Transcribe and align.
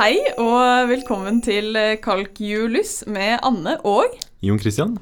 Hei 0.00 0.16
og 0.40 0.88
velkommen 0.88 1.42
til 1.44 1.74
Kalkjulus 2.00 3.02
med 3.12 3.34
Anne 3.44 3.74
og 3.84 4.14
Jon 4.40 4.56
Christian? 4.56 4.94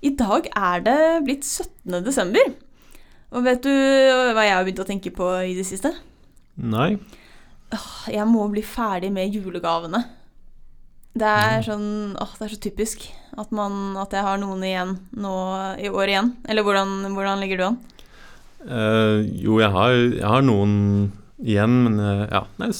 I 0.00 0.14
dag 0.16 0.48
er 0.48 0.80
det 0.86 1.00
blitt 1.26 1.44
17. 1.44 1.98
desember. 2.06 2.54
Og 3.36 3.44
vet 3.44 3.60
du 3.66 3.68
hva 3.68 4.46
jeg 4.46 4.56
har 4.56 4.64
begynt 4.64 4.80
å 4.80 4.88
tenke 4.88 5.12
på 5.12 5.28
i 5.44 5.52
det 5.58 5.66
siste? 5.68 5.92
Nei. 6.56 6.96
Jeg 8.08 8.24
må 8.32 8.48
bli 8.48 8.64
ferdig 8.64 9.12
med 9.12 9.36
julegavene. 9.36 10.06
Det 11.12 11.36
er 11.44 11.60
sånn 11.68 12.16
åh, 12.16 12.34
det 12.40 12.48
er 12.48 12.56
så 12.56 12.62
typisk 12.70 13.10
at, 13.36 13.52
man, 13.52 13.92
at 14.00 14.16
jeg 14.16 14.24
har 14.24 14.40
noen 14.40 14.64
igjen 14.64 14.96
nå 15.20 15.38
i 15.84 15.92
år 15.92 16.16
igjen. 16.16 16.36
Eller 16.48 16.64
hvordan, 16.64 17.02
hvordan 17.12 17.44
ligger 17.44 17.60
du 17.60 17.70
an? 17.74 17.82
Uh, 18.64 19.20
jo, 19.36 19.60
jeg 19.60 19.74
har, 19.76 20.02
jeg 20.16 20.28
har 20.32 20.48
noen 20.48 20.78
igjen, 21.44 21.82
men 21.90 22.00
uh, 22.00 22.30
ja, 22.30 22.46
nei, 22.56 22.72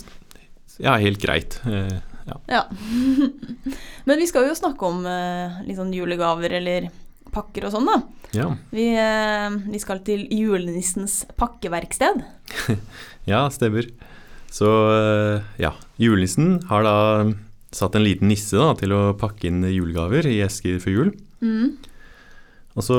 ja, 0.83 0.97
helt 1.01 1.21
greit. 1.23 1.59
Eh, 1.67 1.99
ja. 2.27 2.39
Ja. 2.51 2.63
Men 4.09 4.21
vi 4.21 4.29
skal 4.29 4.49
jo 4.49 4.57
snakke 4.59 4.89
om 4.89 5.07
eh, 5.09 5.63
litt 5.67 5.79
sånn 5.79 5.95
julegaver 5.95 6.57
eller 6.59 6.91
pakker 7.35 7.67
og 7.69 7.75
sånn, 7.75 7.89
da. 7.89 7.97
ja. 8.37 8.51
Vi, 8.73 8.89
eh, 8.97 9.59
vi 9.67 9.81
skal 9.83 10.03
til 10.07 10.27
julenissens 10.33 11.25
pakkeverksted. 11.39 12.25
Ja, 13.27 13.41
stemmer. 13.51 13.89
Så 14.55 14.69
ja, 15.59 15.73
julenissen 15.99 16.61
har 16.69 16.85
da 16.87 16.99
satt 17.75 17.97
en 17.99 18.05
liten 18.07 18.31
nisse 18.31 18.55
da, 18.55 18.69
til 18.79 18.95
å 18.95 19.17
pakke 19.19 19.49
inn 19.49 19.65
julegaver 19.67 20.29
i 20.31 20.37
esker 20.45 20.79
for 20.79 20.95
jul. 20.95 21.11
Mm. 21.43 21.73
Og 22.79 22.87
så 22.87 22.99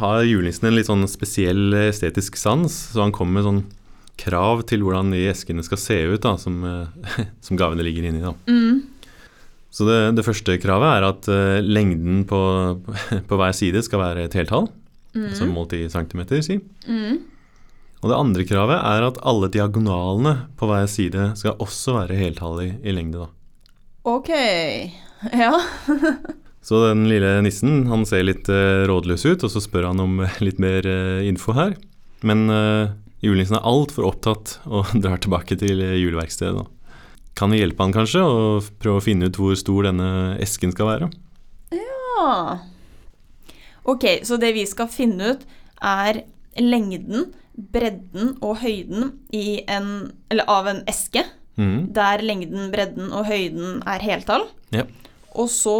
har 0.00 0.26
julenissen 0.26 0.66
en 0.66 0.74
litt 0.74 0.90
sånn 0.90 1.06
spesiell 1.06 1.70
estetisk 1.84 2.34
sans, 2.40 2.66
så 2.66 3.04
han 3.04 3.14
kommer 3.14 3.38
med 3.38 3.46
sånn 3.46 3.62
krav 4.18 4.64
til 4.68 4.82
hvordan 4.84 5.12
de 5.14 5.24
eskene 5.30 5.62
skal 5.66 5.78
se 5.80 5.98
ut 6.14 6.22
da, 6.24 6.34
som, 6.40 6.58
eh, 6.66 7.24
som 7.46 7.58
gavene 7.60 7.84
ligger 7.86 8.08
inni. 8.10 8.22
da. 8.24 8.34
Mm. 8.50 8.82
Så 9.70 9.84
det, 9.86 9.98
det 10.16 10.24
første 10.26 10.56
kravet 10.62 10.90
er 10.96 11.04
at 11.10 11.26
uh, 11.28 11.58
lengden 11.62 12.22
på, 12.26 12.38
på 13.28 13.38
hver 13.38 13.52
side 13.54 13.82
skal 13.84 14.00
være 14.02 14.28
et 14.28 14.36
heltall, 14.38 14.70
altså 15.14 15.44
Mm. 15.48 15.52
målt 15.56 15.72
i 15.74 15.82
centimeter, 15.90 16.40
si. 16.44 16.58
Mm. 16.86 17.18
Og 18.04 18.10
det 18.12 18.16
andre 18.18 18.44
kravet 18.46 18.78
er 18.78 19.06
at 19.08 19.16
alle 19.26 19.48
diagonalene 19.50 20.34
på 20.60 20.68
hver 20.70 20.84
side 20.86 21.30
skal 21.40 21.56
også 21.58 21.96
være 21.96 22.18
heltall 22.20 22.60
i, 22.62 22.68
i 22.86 22.92
lengde. 22.94 23.26
da. 23.26 23.28
Ok. 24.08 24.30
Ja. 25.34 25.50
Så 26.62 26.78
den 26.84 27.08
lille 27.10 27.40
nissen 27.42 27.88
han 27.90 28.04
ser 28.06 28.22
litt 28.28 28.46
uh, 28.52 28.84
rådløs 28.86 29.24
ut, 29.26 29.42
og 29.42 29.50
så 29.50 29.58
spør 29.64 29.88
han 29.90 29.98
om 30.04 30.20
litt 30.44 30.60
mer 30.62 30.86
uh, 30.86 31.24
info 31.26 31.54
her. 31.56 31.72
Men 32.22 32.44
julenissen 33.24 33.58
er 33.58 33.66
altfor 33.66 34.06
opptatt 34.10 34.58
og 34.66 34.92
drar 35.02 35.20
tilbake 35.22 35.58
til 35.60 35.82
eh, 35.84 35.96
juleverkstedet. 36.02 36.66
Kan 37.38 37.52
vi 37.54 37.60
hjelpe 37.60 37.84
han 37.86 37.94
kanskje, 37.94 38.22
og 38.26 38.66
prøve 38.82 38.98
å 38.98 39.04
finne 39.04 39.28
ut 39.30 39.36
hvor 39.38 39.54
stor 39.58 39.86
denne 39.86 40.08
esken 40.42 40.72
skal 40.74 40.88
være? 40.90 41.10
Ja 41.74 42.58
Ok, 43.88 44.04
så 44.26 44.36
det 44.42 44.50
vi 44.56 44.64
skal 44.68 44.90
finne 44.92 45.30
ut, 45.36 45.44
er 45.80 46.18
lengden, 46.60 47.30
bredden 47.54 48.34
og 48.44 48.58
høyden 48.60 49.12
i 49.34 49.62
en, 49.70 50.10
eller 50.30 50.50
av 50.50 50.70
en 50.74 50.82
eske, 50.90 51.24
Mm. 51.58 51.88
der 51.90 52.20
lengden, 52.22 52.68
bredden 52.70 53.08
og 53.10 53.24
høyden 53.26 53.80
er 53.82 53.98
heltall. 53.98 54.44
Ja. 54.70 54.84
Og 55.34 55.48
så, 55.50 55.72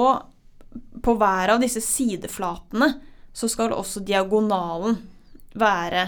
på 1.06 1.12
hver 1.14 1.52
av 1.55 1.61
disse 1.62 1.78
sideflatene, 1.78 2.97
så 3.30 3.47
skal 3.47 3.70
også 3.77 4.02
diagonalen 4.02 4.97
være 5.55 6.02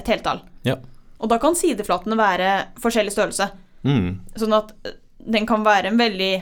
et 0.00 0.10
heltall. 0.12 0.42
Ja. 0.68 0.76
Og 1.22 1.30
da 1.30 1.38
kan 1.42 1.54
sideflatene 1.58 2.18
være 2.18 2.50
forskjellig 2.82 3.14
størrelse. 3.14 3.50
Mm. 3.86 4.08
Sånn 4.38 4.56
at 4.56 4.72
eh, 4.86 4.96
den 5.22 5.46
kan 5.46 5.64
være 5.66 5.90
en 5.90 5.98
veldig 5.98 6.32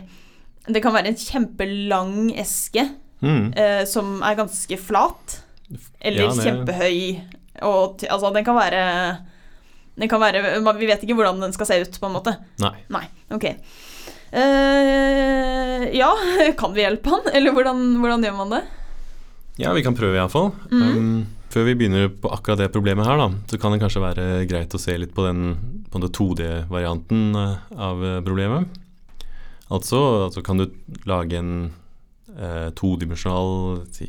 Det 0.73 0.81
kan 0.85 0.93
være 0.93 1.09
en 1.11 1.17
kjempelang 1.17 2.13
eske 2.41 2.83
mm. 3.25 3.53
eh, 3.57 3.83
som 3.89 4.19
er 4.25 4.39
ganske 4.39 4.77
flat. 4.81 5.39
Eller 6.01 6.27
Ja, 6.27 6.33
det- 6.35 6.45
kjempehøy. 6.45 7.21
Og 7.67 8.05
altså, 8.09 8.31
den 8.33 8.45
kan 8.45 8.57
være 8.57 8.83
Den 10.01 10.09
kan 10.09 10.21
være 10.23 10.61
Vi 10.79 10.87
vet 10.89 11.03
ikke 11.05 11.17
hvordan 11.19 11.41
den 11.43 11.53
skal 11.53 11.67
se 11.67 11.81
ut, 11.83 12.01
på 12.01 12.07
en 12.09 12.17
måte. 12.17 12.37
Nei. 12.63 12.75
Nei. 12.89 13.05
Ok. 13.31 13.45
Eh, 14.33 15.97
ja, 15.97 16.11
kan 16.61 16.73
vi 16.75 16.85
hjelpe 16.85 17.11
han? 17.11 17.29
Eller 17.35 17.53
hvordan, 17.53 17.83
hvordan 18.01 18.25
gjør 18.25 18.37
man 18.39 18.55
det? 18.57 18.63
Ja, 19.61 19.73
vi 19.77 19.83
kan 19.85 19.97
prøve 19.97 20.17
iallfall. 20.17 20.53
Mm. 20.71 20.83
Um, 20.97 21.27
før 21.51 21.67
vi 21.67 21.75
begynner 21.79 22.11
på 22.23 22.31
akkurat 22.33 22.63
det 22.63 22.71
problemet 22.75 23.09
her, 23.09 23.19
da, 23.19 23.29
så 23.51 23.59
kan 23.61 23.75
det 23.75 23.81
kanskje 23.83 24.05
være 24.05 24.27
greit 24.51 24.75
å 24.77 24.81
se 24.81 24.95
litt 24.99 25.15
på 25.17 25.27
den, 25.27 25.55
den 25.91 26.07
2D-varianten 26.07 27.41
eh, 27.41 27.57
av 27.75 28.05
eh, 28.07 28.21
problemet. 28.27 28.81
Altså, 29.71 30.01
altså 30.27 30.43
kan 30.47 30.63
du 30.63 30.67
lage 31.11 31.39
en 31.39 31.53
eh, 32.37 32.71
todimensjonal 32.79 33.85
si, 33.95 34.09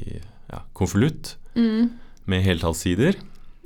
ja, 0.51 0.63
konvolutt 0.78 1.35
med 1.56 2.46
heltallssider, 2.46 3.18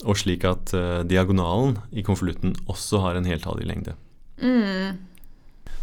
og 0.03 0.19
slik 0.19 0.43
at 0.47 0.73
eh, 0.75 1.03
diagonalen 1.07 1.77
i 1.95 2.03
konvolutten 2.05 2.55
også 2.71 3.03
har 3.03 3.19
en 3.19 3.27
heltallig 3.27 3.67
lengde. 3.69 3.95
Mm. 4.41 4.97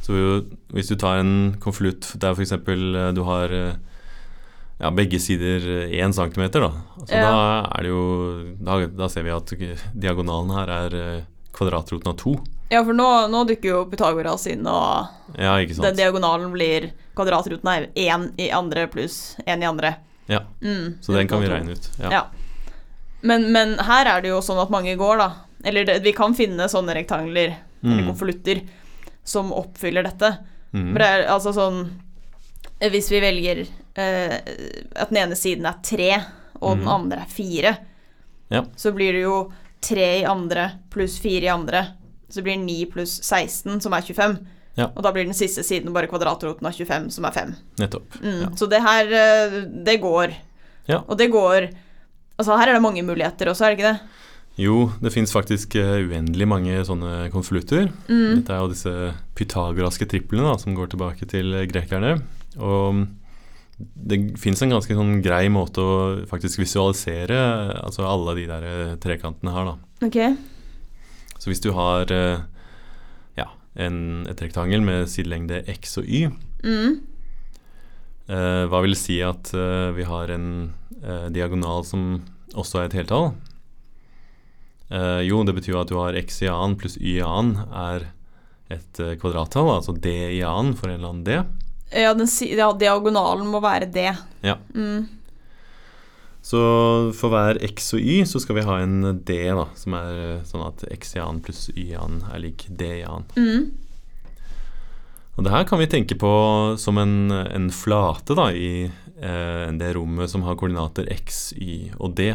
Så 0.03 0.43
hvis 0.75 0.91
du 0.91 0.97
tar 0.99 1.21
en 1.23 1.55
konvolutt 1.63 2.11
der 2.21 2.35
f.eks. 2.35 2.57
du 3.17 3.23
har 3.29 3.55
eh, 3.57 3.81
ja, 4.83 4.91
begge 4.91 5.19
sider 5.23 5.65
1 5.89 6.15
cm, 6.17 6.43
da. 6.59 6.71
Altså, 6.99 7.15
Ja. 7.15 7.23
Da 7.31 7.71
er 7.79 7.83
det 7.87 7.91
jo 7.93 8.03
da, 8.61 8.81
da 8.87 9.09
ser 9.09 9.23
vi 9.27 9.31
at 9.35 9.53
diagonalen 9.95 10.51
her 10.57 10.73
er 10.77 10.97
eh, 11.01 11.23
kvadratroten 11.55 12.11
av 12.13 12.17
2. 12.19 12.35
Ja, 12.73 12.81
for 12.85 12.97
nå, 12.97 13.07
nå 13.29 13.43
dukker 13.47 13.69
jo 13.69 13.81
Pythagoras 13.91 14.47
inn, 14.49 14.67
og 14.67 15.07
Ja, 15.39 15.57
den 15.61 15.97
diagonalen 15.99 16.53
blir 16.55 16.91
Kvadratruten 17.15 17.69
av 17.69 17.87
1 17.95 18.31
i 18.41 18.47
andre 18.51 18.87
pluss 18.89 19.37
1 19.47 19.61
i 19.63 19.67
andre. 19.69 19.95
Ja, 20.29 20.41
Mm. 20.63 20.95
så 21.03 21.13
den 21.13 21.29
kan 21.29 21.41
vi 21.43 21.49
regne 21.49 21.73
ut. 21.77 21.91
Ja. 22.01 22.11
Ja. 22.11 22.23
Men, 23.23 23.53
men 23.53 23.77
her 23.79 24.07
er 24.07 24.23
det 24.23 24.29
jo 24.33 24.39
sånn 24.41 24.61
at 24.63 24.71
mange 24.73 24.97
går, 24.97 25.19
da. 25.19 25.29
Eller 25.65 25.85
det, 25.85 25.99
vi 26.03 26.13
kan 26.17 26.33
finne 26.35 26.65
sånne 26.69 26.95
rektangler, 26.97 27.59
eller 27.85 28.03
Mm. 28.03 28.07
konvolutter, 28.09 28.63
som 29.25 29.53
oppfyller 29.53 30.03
dette. 30.07 30.39
Mm. 30.73 30.93
For 30.93 30.99
det 30.99 31.07
er 31.09 31.27
altså 31.29 31.53
sånn 31.53 31.91
eh, 32.81 32.89
Hvis 32.91 33.11
vi 33.11 33.21
velger 33.21 33.61
eh, 33.67 33.67
at 33.97 35.11
den 35.11 35.19
ene 35.21 35.37
siden 35.37 35.67
er 35.69 35.77
tre, 35.85 36.11
og 36.63 36.77
den 36.79 36.85
Mhm. 36.87 36.93
andre 36.95 37.21
er 37.23 37.29
fire, 37.29 37.77
Ja. 38.51 38.63
så 38.77 38.93
blir 38.95 39.13
det 39.13 39.23
jo 39.23 39.53
tre 39.81 40.21
i 40.21 40.25
andre 40.25 40.73
pluss 40.91 41.19
fire 41.19 41.45
i 41.45 41.49
andre. 41.49 41.87
Så 42.31 42.43
blir 42.43 42.57
det 42.57 42.65
9 42.67 42.87
pluss 42.93 43.21
16, 43.23 43.81
som 43.83 43.93
er 43.93 44.01
25. 44.03 44.39
Ja. 44.77 44.87
Og 44.97 45.03
da 45.03 45.13
blir 45.13 45.25
den 45.25 45.35
siste 45.35 45.61
siden 45.63 45.93
bare 45.93 46.07
kvadratroten 46.09 46.65
av 46.65 46.73
25, 46.73 47.11
som 47.11 47.25
er 47.25 47.31
5. 47.33 47.55
Nettopp. 47.79 48.07
Mm. 48.23 48.41
Ja. 48.41 48.49
Så 48.57 48.69
det 48.71 48.81
her, 48.81 49.05
eh, 49.13 49.61
det 49.85 50.01
går. 50.01 50.33
Ja. 50.89 51.03
Og 51.09 51.19
det 51.19 51.31
går 51.31 51.71
Altså, 52.39 52.57
her 52.59 52.69
er 52.71 52.73
det 52.73 52.83
mange 52.83 53.03
muligheter 53.05 53.47
også, 53.47 53.67
er 53.67 53.77
det 53.77 53.79
ikke 53.79 53.93
det? 53.93 54.01
Jo, 54.59 54.91
det 55.03 55.13
fins 55.13 55.31
faktisk 55.33 55.77
eh, 55.77 56.09
uendelig 56.09 56.49
mange 56.49 56.81
sånne 56.85 57.31
konvolutter. 57.31 57.93
Mm. 58.09 58.37
Dette 58.43 58.51
er 58.51 58.59
jo 58.59 58.69
disse 58.69 59.15
pythagoraske 59.37 60.09
triplene 60.09 60.51
da, 60.51 60.57
som 60.59 60.75
går 60.75 60.89
tilbake 60.89 61.29
til 61.29 61.53
eh, 61.55 61.67
grekerne. 61.67 62.23
Og 62.59 63.07
det 63.95 64.19
fins 64.41 64.61
en 64.63 64.71
ganske 64.75 64.95
sånn 64.97 65.21
grei 65.25 65.47
måte 65.53 65.83
å 65.83 65.95
faktisk 66.31 66.61
visualisere 66.63 67.39
altså 67.83 68.05
alle 68.07 68.35
de 68.39 68.47
der 68.51 68.67
eh, 68.69 68.95
trekantene 69.03 69.55
her, 69.55 69.71
da. 69.73 69.77
Ok. 70.07 70.19
Så 71.43 71.51
hvis 71.51 71.63
du 71.65 71.71
har 71.75 72.11
eh, 72.15 72.43
ja, 73.39 73.49
en, 73.75 73.97
et 74.31 74.43
rektangel 74.45 74.85
med 74.87 75.09
sidelengde 75.11 75.63
x 75.79 75.99
og 76.03 76.07
y, 76.09 76.27
Mm. 76.63 77.01
eh, 78.31 78.65
hva 78.71 78.83
vil 78.85 78.93
det 78.95 79.01
si 79.01 79.17
at 79.27 79.49
eh, 79.57 79.89
vi 79.97 80.05
har 80.07 80.31
en 80.31 80.47
eh, 81.03 81.27
diagonal 81.35 81.83
som 81.89 82.21
også 82.55 82.79
er 82.79 82.85
et 82.91 82.99
heltall? 83.01 83.33
Eh, 84.93 85.23
jo, 85.27 85.41
det 85.49 85.55
betyr 85.57 85.81
at 85.81 85.91
du 85.91 85.97
har 85.99 86.15
x 86.21 86.43
i 86.45 86.51
annen 86.53 86.77
pluss 86.79 86.99
y 87.01 87.17
i 87.19 87.25
annen 87.25 87.65
er 87.73 88.11
et 88.73 89.01
kvadrattall, 89.21 89.69
altså 89.81 89.93
d 90.01 90.09
i 90.39 90.43
annen 90.47 90.77
for 90.79 90.89
en 90.89 90.97
eller 91.01 91.11
annen 91.13 91.27
d. 91.27 91.43
Ja, 91.95 92.15
den, 92.15 92.29
ja, 92.49 92.71
diagonalen 92.73 93.47
må 93.53 93.61
være 93.63 93.89
det. 93.93 94.13
Ja. 94.43 94.57
Mm. 94.75 95.09
Så 96.43 96.59
for 97.15 97.31
hver 97.31 97.59
x 97.63 97.93
og 97.95 98.01
y 98.03 98.23
så 98.27 98.41
skal 98.43 98.57
vi 98.59 98.65
ha 98.67 98.81
en 98.83 99.21
d, 99.25 99.37
da, 99.55 99.67
som 99.79 99.95
er 99.95 100.17
eh, 100.25 100.41
sånn 100.49 100.65
at 100.67 100.83
x 100.91 101.15
i 101.15 101.21
annen 101.23 101.43
pluss 101.45 101.69
y 101.77 101.93
i 101.93 101.99
annen 101.99 102.25
er 102.35 102.43
lik 102.43 102.65
d 102.69 102.89
i 102.99 103.05
annen. 103.07 103.29
Mm. 103.39 103.71
Og 105.39 105.47
det 105.47 105.53
her 105.55 105.65
kan 105.69 105.79
vi 105.81 105.87
tenke 105.89 106.17
på 106.21 106.33
som 106.83 106.99
en, 107.01 107.31
en 107.33 107.71
flate 107.73 108.35
da, 108.37 108.49
i 108.53 108.89
eh, 108.89 109.69
det 109.79 109.93
rommet 109.97 110.29
som 110.33 110.43
har 110.45 110.59
koordinater 110.61 111.07
x, 111.15 111.53
y 111.57 111.93
og 111.97 112.17
d. 112.19 112.33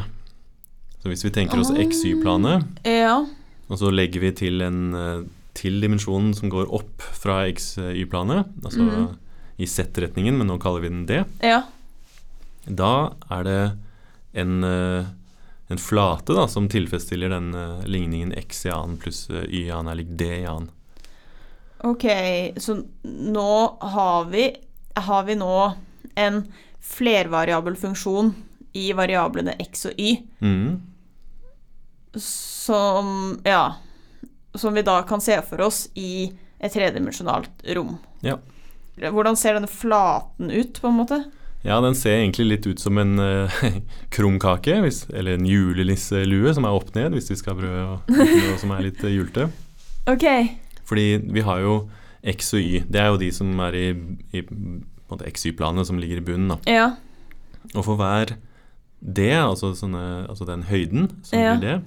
Så 1.03 1.11
hvis 1.11 1.25
vi 1.27 1.33
tenker 1.35 1.59
oss 1.61 1.69
x-y-planet, 1.75 2.63
Ja. 2.87 3.19
og 3.67 3.77
så 3.77 3.91
legger 3.93 4.23
vi 4.23 4.31
til 4.39 4.63
en 4.65 4.81
eh, 4.97 5.19
til 5.57 5.79
dimensjonen 5.81 6.33
som 6.37 6.49
går 6.53 6.71
opp 6.73 7.01
fra 7.17 7.41
x-y-planet, 7.51 8.45
altså 8.63 8.81
Mhm. 8.87 9.07
I 9.57 9.65
z-retningen, 9.67 10.37
men 10.37 10.47
nå 10.47 10.59
kaller 10.61 10.81
vi 10.85 10.89
den 10.89 11.05
d, 11.09 11.23
Ja. 11.41 11.63
da 12.65 13.13
er 13.31 13.43
det 13.43 13.77
en, 14.33 14.63
eh, 14.63 15.05
en 15.69 15.77
flate 15.81 16.33
da, 16.35 16.47
som 16.47 16.67
tilfredsstiller 16.69 17.29
den 17.33 17.53
eh, 17.55 17.85
ligningen 17.89 18.33
x 18.37 18.65
i 18.65 18.69
annen 18.69 18.97
pluss 19.01 19.29
eh, 19.29 19.45
y 19.49 19.65
i 19.67 19.71
annen 19.71 19.91
er 19.91 19.95
lik 20.03 20.11
d 20.17 20.25
i 20.41 20.45
annen. 20.45 20.69
Ok, 21.83 22.05
så 22.57 22.83
nå 23.03 23.77
har 23.81 24.25
vi 24.25 24.55
Har 24.97 25.23
vi 25.27 25.35
nå 25.35 25.73
en 26.15 26.39
flervariabel 26.81 27.75
funksjon 27.77 28.31
i 28.73 28.87
variablene 28.97 29.53
x 29.61 29.85
og 29.85 29.93
y 29.99 30.15
Mm. 30.41 30.81
som 32.15 33.39
Ja. 33.45 33.75
Som 34.55 34.73
vi 34.73 34.81
da 34.81 35.03
kan 35.03 35.21
se 35.21 35.41
for 35.41 35.61
oss 35.61 35.89
i 35.93 36.33
et 36.59 36.73
tredimensjonalt 36.73 37.49
rom. 37.75 37.97
Ja. 38.21 38.37
Hvordan 38.97 39.37
ser 39.37 39.57
denne 39.57 39.69
flaten 39.69 40.49
ut, 40.51 40.79
på 40.81 40.89
en 40.89 40.97
måte? 40.97 41.19
Ja, 41.65 41.79
den 41.83 41.95
ser 41.97 42.17
egentlig 42.21 42.47
litt 42.47 42.67
ut 42.69 42.79
som 42.81 42.97
en 43.01 43.17
uh, 43.23 43.51
krumkake, 44.13 44.79
hvis, 44.85 45.03
eller 45.13 45.37
en 45.37 45.45
julenisselue 45.49 46.53
som 46.55 46.65
er 46.65 46.77
opp 46.77 46.93
ned, 46.95 47.13
hvis 47.17 47.31
vi 47.33 47.37
skal 47.39 47.57
prøve 47.59 47.83
å 47.83 47.97
bruke 48.07 48.41
noe 48.47 48.59
som 48.61 48.73
er 48.77 48.85
litt 48.87 49.03
uh, 49.03 49.11
julete. 49.11 49.49
Ok. 50.09 50.25
Fordi 50.87 51.07
vi 51.35 51.43
har 51.43 51.61
jo 51.65 51.77
x 52.27 52.53
og 52.55 52.63
y. 52.63 52.83
Det 52.87 53.01
er 53.01 53.11
jo 53.11 53.19
de 53.21 53.31
som 53.35 53.51
er 53.67 53.75
i, 53.77 53.87
i 54.37 54.43
xy-planet 55.37 55.87
som 55.89 55.99
ligger 55.99 56.21
i 56.21 56.25
bunnen. 56.29 56.55
da. 56.55 56.57
Ja. 56.71 56.87
Og 57.75 57.83
for 57.85 57.99
hver 57.99 58.37
d, 59.01 59.27
altså, 59.37 59.73
sånne, 59.77 60.25
altså 60.31 60.47
den 60.47 60.63
høyden 60.71 61.09
som 61.27 61.39
Ja. 61.39 61.55
blir 61.57 61.67
det, 61.67 61.77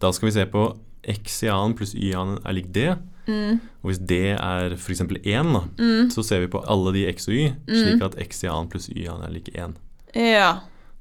da 0.00 0.12
skal 0.12 0.28
vi 0.28 0.36
se 0.36 0.44
på 0.46 0.66
x 1.08 1.42
i 1.46 1.48
annen 1.50 1.74
pluss 1.78 1.94
y 1.96 2.10
i 2.10 2.14
annen 2.18 2.38
er 2.44 2.52
lik 2.52 2.68
d. 2.74 2.90
Mm. 3.26 3.58
Og 3.82 3.90
hvis 3.90 3.98
det 4.06 4.20
er 4.38 4.74
f.eks. 4.76 5.00
1, 5.02 5.52
da, 5.52 5.62
Mm. 5.78 6.10
så 6.14 6.22
ser 6.24 6.40
vi 6.44 6.50
på 6.52 6.62
alle 6.66 6.92
de 6.94 7.06
x 7.12 7.28
og 7.28 7.34
y 7.34 7.48
slik 7.68 8.02
at 8.06 8.18
x 8.22 8.44
i 8.44 8.48
annen 8.52 8.68
pluss 8.70 8.88
y 8.92 9.02
i 9.04 9.08
annen 9.10 9.26
er 9.28 9.34
lik 9.34 9.48
1. 9.54 9.74
Ja. 10.14 10.52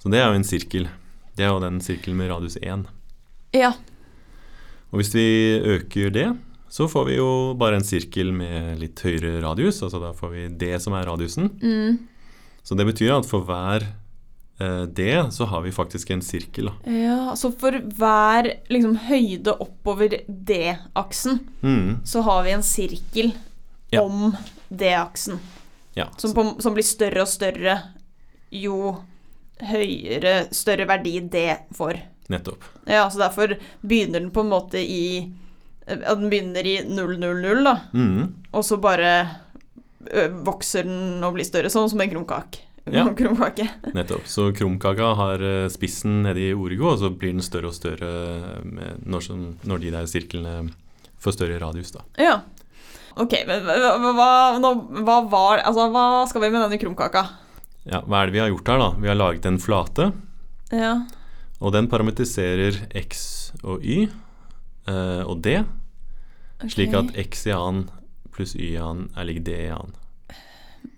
Så 0.02 0.10
det 0.12 0.20
er 0.22 0.28
jo 0.32 0.40
en 0.40 0.44
sirkel. 0.48 0.88
Det 1.38 1.46
er 1.46 1.52
jo 1.54 1.60
den 1.64 1.80
sirkelen 1.82 2.18
med 2.18 2.30
radius 2.32 2.58
1. 2.62 2.86
Ja. 3.54 3.74
Og 4.92 5.00
hvis 5.02 5.14
vi 5.16 5.26
øker 5.60 6.10
det, 6.14 6.28
så 6.70 6.88
får 6.92 7.06
vi 7.08 7.16
jo 7.18 7.30
bare 7.60 7.76
en 7.80 7.84
sirkel 7.88 8.32
med 8.36 8.80
litt 8.82 9.00
høyere 9.06 9.42
radius. 9.44 9.82
Altså 9.84 10.00
da 10.02 10.12
får 10.16 10.32
vi 10.34 10.48
det 10.60 10.82
som 10.84 10.94
er 10.98 11.06
radiusen. 11.08 11.50
Mm. 11.62 12.00
Så 12.66 12.76
det 12.76 12.86
betyr 12.88 13.14
at 13.20 13.28
for 13.30 13.46
hver 13.48 13.86
eh, 14.60 14.84
d 14.86 15.08
så 15.32 15.46
har 15.46 15.62
vi 15.66 15.72
faktisk 15.72 16.12
en 16.12 16.22
sirkel. 16.22 16.70
Ja, 16.86 17.34
så 17.36 17.52
for 17.60 17.72
hver 17.72 18.50
liksom, 18.72 18.96
høyde 19.08 19.54
oppover 19.60 20.22
D-aksen, 20.28 21.40
Mm. 21.62 22.00
så 22.06 22.22
har 22.24 22.44
vi 22.44 22.52
en 22.52 22.64
sirkel 22.64 23.34
Ja. 23.92 24.02
om 24.02 24.36
D-aksen. 24.70 25.40
Ja. 25.96 26.08
Som, 26.18 26.34
på, 26.34 26.62
som 26.62 26.74
blir 26.74 26.84
større 26.84 27.22
og 27.22 27.28
større 27.28 27.82
jo 28.52 28.98
høyere, 29.62 30.48
større 30.52 30.86
verdi 30.90 31.20
D 31.32 31.46
får. 31.74 32.02
Nettopp. 32.30 32.64
Ja, 32.90 33.06
så 33.10 33.20
derfor 33.22 33.54
begynner 33.86 34.20
den 34.20 34.32
på 34.32 34.42
en 34.42 34.50
måte 34.50 34.80
i 34.82 35.32
ja, 35.88 36.16
Den 36.16 36.30
begynner 36.32 36.66
i 36.66 36.80
000, 36.84 37.64
da, 37.64 37.76
Mm. 37.94 38.34
og 38.52 38.64
så 38.66 38.80
bare 38.82 39.12
vokser 40.46 40.84
den 40.84 41.24
og 41.24 41.34
blir 41.36 41.46
større, 41.46 41.70
sånn 41.70 41.90
som 41.90 42.02
en 42.02 42.10
krumkake. 42.10 42.60
Ja. 42.94 43.06
krumkake. 43.18 43.66
Nettopp. 43.96 44.28
Så 44.30 44.52
krumkaka 44.54 45.14
har 45.18 45.42
eh, 45.42 45.68
spissen 45.74 46.20
nede 46.26 46.44
i 46.44 46.52
origo, 46.54 46.92
og 46.94 47.00
så 47.02 47.10
blir 47.10 47.32
den 47.34 47.42
større 47.46 47.72
og 47.72 47.78
større 47.78 48.12
med, 48.66 49.00
når, 49.06 49.30
når 49.66 49.82
de 49.82 49.94
der 49.96 50.06
sirklene 50.12 50.58
får 51.24 51.34
større 51.40 51.58
radius, 51.64 51.92
da. 51.96 52.04
Ja. 52.22 52.36
Ok, 53.18 53.32
men 53.48 53.64
hva, 53.66 54.28
nå- 54.60 55.04
hva 55.08 55.22
var 55.32 55.62
Altså, 55.64 55.86
hva 55.94 56.04
skal 56.28 56.44
vi 56.44 56.50
med 56.52 56.66
denne 56.66 56.78
krumkaka? 56.82 57.22
Ja, 57.88 58.02
hva 58.04 58.20
er 58.22 58.28
det 58.30 58.36
vi 58.36 58.42
har 58.44 58.50
gjort 58.52 58.68
her, 58.74 58.82
da? 58.82 58.90
Vi 59.00 59.08
har 59.08 59.16
laget 59.18 59.46
en 59.50 59.60
flate, 59.62 60.10
Ja. 60.74 60.92
og 61.62 61.72
den 61.74 61.88
parametriserer 61.88 62.82
x 63.00 63.22
og 63.64 63.82
y 63.86 64.04
eh, 64.90 65.24
og 65.24 65.40
d, 65.46 65.62
slik 66.70 66.94
at 66.98 67.14
x 67.22 67.46
i 67.48 67.54
annen 67.56 67.88
pluss 68.36 68.54
y 68.58 68.74
i 68.74 68.78
annen 68.82 69.08
er 69.16 69.30
lik 69.30 69.40
d 69.48 69.54
i 69.64 69.70
annen. 69.72 69.94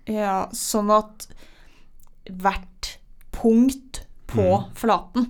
Ja, 0.09 0.47
sånn 0.55 0.89
at 0.95 1.27
hvert 2.31 2.97
punkt 3.31 4.03
på 4.27 4.43
Mm. 4.43 4.71
flaten 4.75 5.27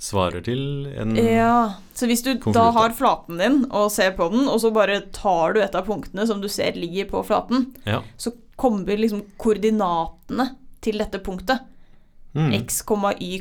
Svarer 0.00 0.40
til 0.40 0.86
en 0.96 1.14
Ja, 1.16 1.74
så 1.92 2.06
hvis 2.08 2.22
du 2.24 2.32
da 2.54 2.70
har 2.72 2.94
flaten 2.96 3.36
din 3.36 3.66
og 3.70 3.90
ser 3.92 4.14
på 4.16 4.30
den, 4.32 4.46
og 4.48 4.56
så 4.62 4.70
bare 4.72 5.02
tar 5.12 5.52
du 5.52 5.60
et 5.60 5.74
av 5.76 5.84
punktene 5.84 6.24
som 6.26 6.40
du 6.40 6.48
ser 6.48 6.72
ligger 6.72 7.04
på 7.10 7.20
flaten, 7.26 7.74
Ja. 7.84 8.00
så 8.16 8.32
kommer 8.56 8.96
liksom 8.96 9.22
koordinatene 9.36 10.56
til 10.80 10.96
dette 10.98 11.18
punktet, 11.20 11.60
Mm. 12.34 12.52
x, 12.64 12.82
y, 13.20 13.40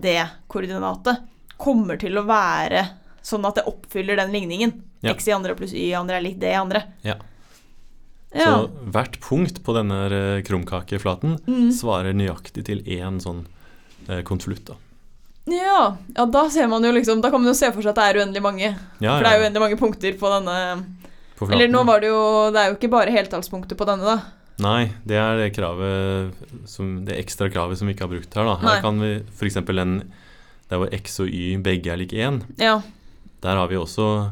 d-koordinatet, 0.00 1.18
kommer 1.58 1.96
til 2.00 2.14
å 2.18 2.24
være 2.26 2.88
sånn 3.22 3.46
at 3.46 3.54
det 3.54 3.64
oppfyller 3.66 4.16
den 4.16 4.32
ligningen. 4.32 4.82
Ja. 5.02 5.10
x 5.12 5.28
i 5.28 5.32
andre 5.32 5.54
pluss 5.54 5.72
y 5.72 5.90
i 5.90 5.94
andre 5.94 6.16
er 6.16 6.22
lik 6.22 6.38
d 6.40 6.46
i 6.46 6.54
andre. 6.54 6.82
Ja. 7.04 7.14
Ja. 8.34 8.44
Så 8.64 8.70
hvert 8.94 9.18
punkt 9.20 9.58
på 9.64 9.74
denne 9.76 9.98
eh, 10.08 10.42
krumkakeflaten 10.46 11.38
Mm. 11.46 11.68
svarer 11.76 12.14
nøyaktig 12.16 12.64
til 12.64 12.80
én 12.84 13.20
sånn 13.20 13.44
eh, 14.08 14.22
konvolutt. 14.22 14.70
Ja, 15.44 15.96
ja, 16.16 16.24
da 16.26 16.44
ser 16.48 16.68
man 16.70 16.84
jo 16.86 16.92
liksom 16.94 17.20
Da 17.20 17.28
kan 17.30 17.40
man 17.42 17.48
jo 17.50 17.54
se 17.58 17.66
for 17.74 17.82
seg 17.82 17.90
at 17.90 17.96
det 17.98 18.04
er 18.12 18.20
uendelig 18.22 18.42
mange. 18.44 18.68
Ja, 19.02 19.16
For 19.18 19.24
det 19.26 19.32
er 19.32 19.38
jo 19.40 19.44
uendelig 19.48 19.62
mange 19.64 19.78
punkter 19.80 20.12
på 20.20 20.30
denne 20.30 20.56
på. 21.38 21.48
Eller 21.50 21.66
nå 21.68 21.82
var 21.84 22.00
det 22.00 22.08
jo 22.12 22.20
Det 22.54 22.60
er 22.62 22.68
jo 22.70 22.76
ikke 22.78 22.90
bare 22.92 23.10
heltallspunkter 23.10 23.74
på 23.76 23.84
denne, 23.88 24.04
da. 24.06 24.20
Nei, 24.62 24.92
det 25.04 25.16
er 25.18 25.36
det 25.40 25.48
kravet 25.56 26.32
som, 26.70 27.04
Det 27.04 27.16
ekstra 27.18 27.48
kravet 27.50 27.76
som 27.80 27.88
vi 27.88 27.94
ikke 27.96 28.06
har 28.06 28.12
brukt 28.14 28.34
her. 28.38 28.44
da. 28.44 28.54
Her 28.62 28.68
Nei. 28.68 28.80
kan 28.84 29.00
vi 29.02 29.10
f.eks. 29.34 29.56
en 29.56 30.12
der 30.70 30.78
hvor 30.78 30.94
x 30.94 31.18
og 31.20 31.28
y 31.28 31.56
begge 31.60 31.90
er 31.92 31.98
lik 31.98 32.12
1, 32.14 32.38
Ja. 32.62 32.80
der 33.42 33.56
har 33.56 33.66
vi 33.68 33.74
også 33.76 34.30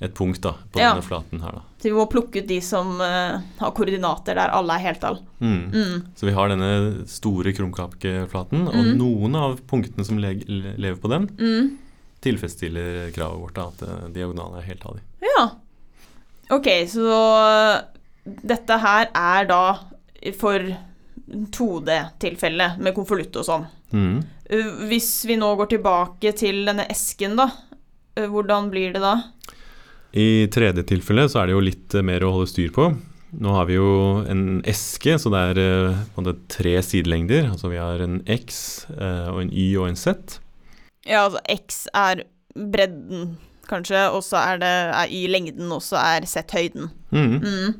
et 0.00 0.14
punkt 0.14 0.40
da, 0.40 0.54
på 0.72 0.80
denne 0.80 1.02
flaten 1.04 1.40
her. 1.44 1.52
da. 1.52 1.62
Så 1.86 1.92
vi 1.92 1.94
må 1.94 2.08
plukke 2.10 2.40
ut 2.42 2.48
de 2.48 2.56
som 2.66 2.96
uh, 2.98 3.36
har 3.60 3.70
koordinater 3.76 4.34
der 4.34 4.50
alle 4.50 4.74
er 4.74 4.82
heltall. 4.88 5.20
Mm. 5.38 5.70
Mm. 5.70 6.00
Så 6.18 6.26
vi 6.26 6.32
har 6.34 6.50
denne 6.50 6.70
store 7.06 7.52
krumkakeflaten, 7.54 8.64
og 8.66 8.74
Mm. 8.74 8.96
noen 8.98 9.36
av 9.38 9.60
punktene 9.70 10.02
som 10.04 10.18
le 10.18 10.32
lever 10.48 10.96
på 10.98 11.08
den, 11.12 11.28
Mm. 11.38 11.78
tilfredsstiller 12.26 13.12
kravet 13.14 13.38
vårt 13.38 13.58
at 13.62 13.82
uh, 13.86 14.08
diagonalen 14.10 14.58
er 14.58 14.66
heltallig. 14.66 15.04
Ja. 15.22 15.44
Ok, 16.50 16.66
så 16.90 17.84
dette 18.26 18.80
her 18.82 19.10
er 19.14 19.46
da 19.46 19.62
for 20.40 20.58
2D-tilfellet 21.30 22.78
med 22.82 22.94
konvolutt 22.96 23.36
og 23.40 23.46
sånn. 23.46 23.66
Mm. 23.94 24.18
Hvis 24.90 25.12
vi 25.28 25.36
nå 25.38 25.52
går 25.58 25.70
tilbake 25.76 26.34
til 26.38 26.64
denne 26.66 26.86
esken, 26.90 27.36
da, 27.38 27.48
hvordan 28.16 28.70
blir 28.72 28.92
det 28.94 29.02
da? 29.04 29.14
I 30.14 30.46
tredje 30.52 30.86
tilfelle 30.86 31.26
så 31.28 31.42
er 31.42 31.48
det 31.48 31.56
jo 31.56 31.64
litt 31.64 31.94
eh, 31.96 32.04
mer 32.06 32.24
å 32.24 32.32
holde 32.36 32.50
styr 32.52 32.72
på. 32.74 32.90
Nå 33.36 33.52
har 33.52 33.66
vi 33.68 33.76
jo 33.76 34.22
en 34.30 34.62
eske, 34.68 35.16
så 35.20 35.32
det 35.32 35.40
er 35.50 35.96
måte 36.14 36.36
tre 36.52 36.76
sidelengder. 36.84 37.50
Altså 37.50 37.68
vi 37.72 37.80
har 37.82 38.00
en 38.04 38.20
x 38.22 38.86
eh, 38.94 39.26
og 39.32 39.42
en 39.42 39.52
y 39.52 39.66
og 39.80 39.90
en 39.90 39.98
z. 39.98 40.38
Ja, 41.06 41.26
altså 41.26 41.42
X 41.46 41.84
er 41.94 42.24
bredden, 42.56 43.36
kanskje, 43.70 44.08
og 44.10 44.24
så 44.26 44.40
er 44.40 44.64
er 44.64 45.12
Y 45.12 45.26
lengden, 45.30 45.70
og 45.70 45.84
så 45.84 46.00
er 46.00 46.26
Z 46.26 46.50
høyden. 46.54 46.90
Mm. 47.14 47.36
Mm. 47.42 47.76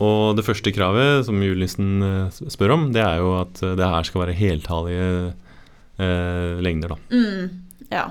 Og 0.00 0.36
det 0.38 0.46
første 0.46 0.72
kravet 0.72 1.26
som 1.26 1.42
julenissen 1.42 2.30
spør 2.32 2.76
om, 2.76 2.86
det 2.94 3.02
er 3.02 3.18
jo 3.20 3.34
at 3.40 3.58
det 3.60 3.90
her 3.94 4.06
skal 4.06 4.22
være 4.24 4.36
heltallige 4.38 5.08
eh, 6.00 6.60
lengder, 6.62 6.94
da. 6.94 7.00
Mm. 7.10 7.88
Ja. 7.90 8.06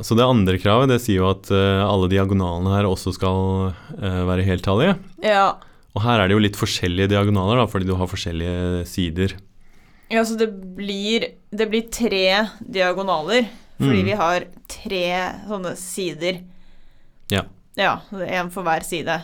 Så 0.00 0.16
det 0.16 0.24
andre 0.24 0.56
kravet 0.58 0.88
det 0.88 1.00
sier 1.04 1.20
jo 1.20 1.28
at 1.28 1.50
eh, 1.52 1.82
alle 1.84 2.08
diagonalene 2.08 2.72
her 2.72 2.88
også 2.88 3.12
skal 3.12 3.74
eh, 4.00 4.22
være 4.28 4.46
heltallige. 4.48 4.96
ja. 5.22 5.50
Og 5.92 6.00
her 6.00 6.22
er 6.22 6.30
det 6.30 6.32
jo 6.32 6.40
litt 6.40 6.56
forskjellige 6.56 7.10
diagonaler, 7.12 7.58
da, 7.60 7.66
fordi 7.68 7.84
du 7.84 7.92
har 8.00 8.08
forskjellige 8.08 8.86
sider. 8.88 9.34
Ja, 10.08 10.22
så 10.24 10.38
det 10.40 10.46
blir, 10.78 11.26
det 11.52 11.66
blir 11.68 11.84
tre 11.92 12.48
diagonaler, 12.64 13.44
fordi 13.76 14.00
Mm. 14.00 14.06
vi 14.08 14.14
har 14.16 14.46
tre 14.72 15.02
sånne 15.50 15.74
sider. 15.76 16.38
Ja. 17.28 17.42
Ja, 17.76 17.98
én 18.24 18.48
for 18.50 18.64
hver 18.64 18.80
side. 18.88 19.18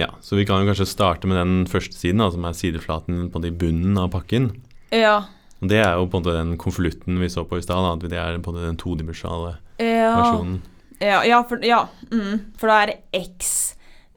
Ja, 0.00 0.08
Så 0.24 0.36
vi 0.40 0.46
kan 0.48 0.64
jo 0.64 0.72
kanskje 0.72 0.88
starte 0.88 1.28
med 1.28 1.36
den 1.36 1.66
første 1.68 1.92
siden, 2.00 2.24
da, 2.24 2.30
som 2.32 2.44
er 2.48 2.56
sideflaten 2.56 3.28
på 3.30 3.42
de 3.44 3.50
bunnen 3.52 3.98
av 4.00 4.08
pakken. 4.16 4.48
Ja. 4.90 5.26
Og 5.60 5.68
Det 5.68 5.76
er 5.84 5.92
jo 6.00 6.06
på 6.08 6.16
en 6.16 6.22
måte 6.24 6.38
den 6.40 6.56
konvolutten 6.56 7.20
vi 7.20 7.28
så 7.28 7.44
på 7.44 7.58
i 7.58 7.62
stad. 7.62 7.84
at 7.84 8.08
Det 8.08 8.16
er 8.16 8.38
på 8.38 8.48
en 8.48 8.54
måte 8.56 8.64
den 8.66 8.80
todimensjonale 8.80 9.58
Ja, 9.82 10.14
versjonen. 10.16 10.58
ja, 11.02 11.20
ja, 11.26 11.42
for, 11.48 11.62
ja 11.66 11.84
mm, 12.12 12.40
for 12.60 12.70
da 12.72 12.80
er 12.84 12.92
det 12.92 13.22
X. 13.26 13.52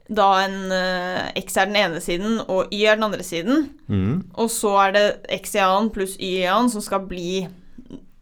Da 0.06 0.26
en 0.44 0.70
uh, 0.70 1.30
X 1.40 1.56
er 1.58 1.66
den 1.66 1.78
ene 1.80 2.00
siden, 2.00 2.36
og 2.46 2.70
Y 2.72 2.84
er 2.86 2.94
den 2.98 3.06
andre 3.08 3.24
siden. 3.26 3.70
Mm. 3.90 4.20
Og 4.38 4.50
så 4.54 4.70
er 4.84 4.92
det 4.94 5.06
X 5.40 5.56
i 5.58 5.62
annen 5.64 5.90
pluss 5.94 6.14
Y 6.20 6.36
i 6.44 6.46
annen 6.46 6.70
som 6.70 6.84
skal 6.84 7.02
bli 7.10 7.46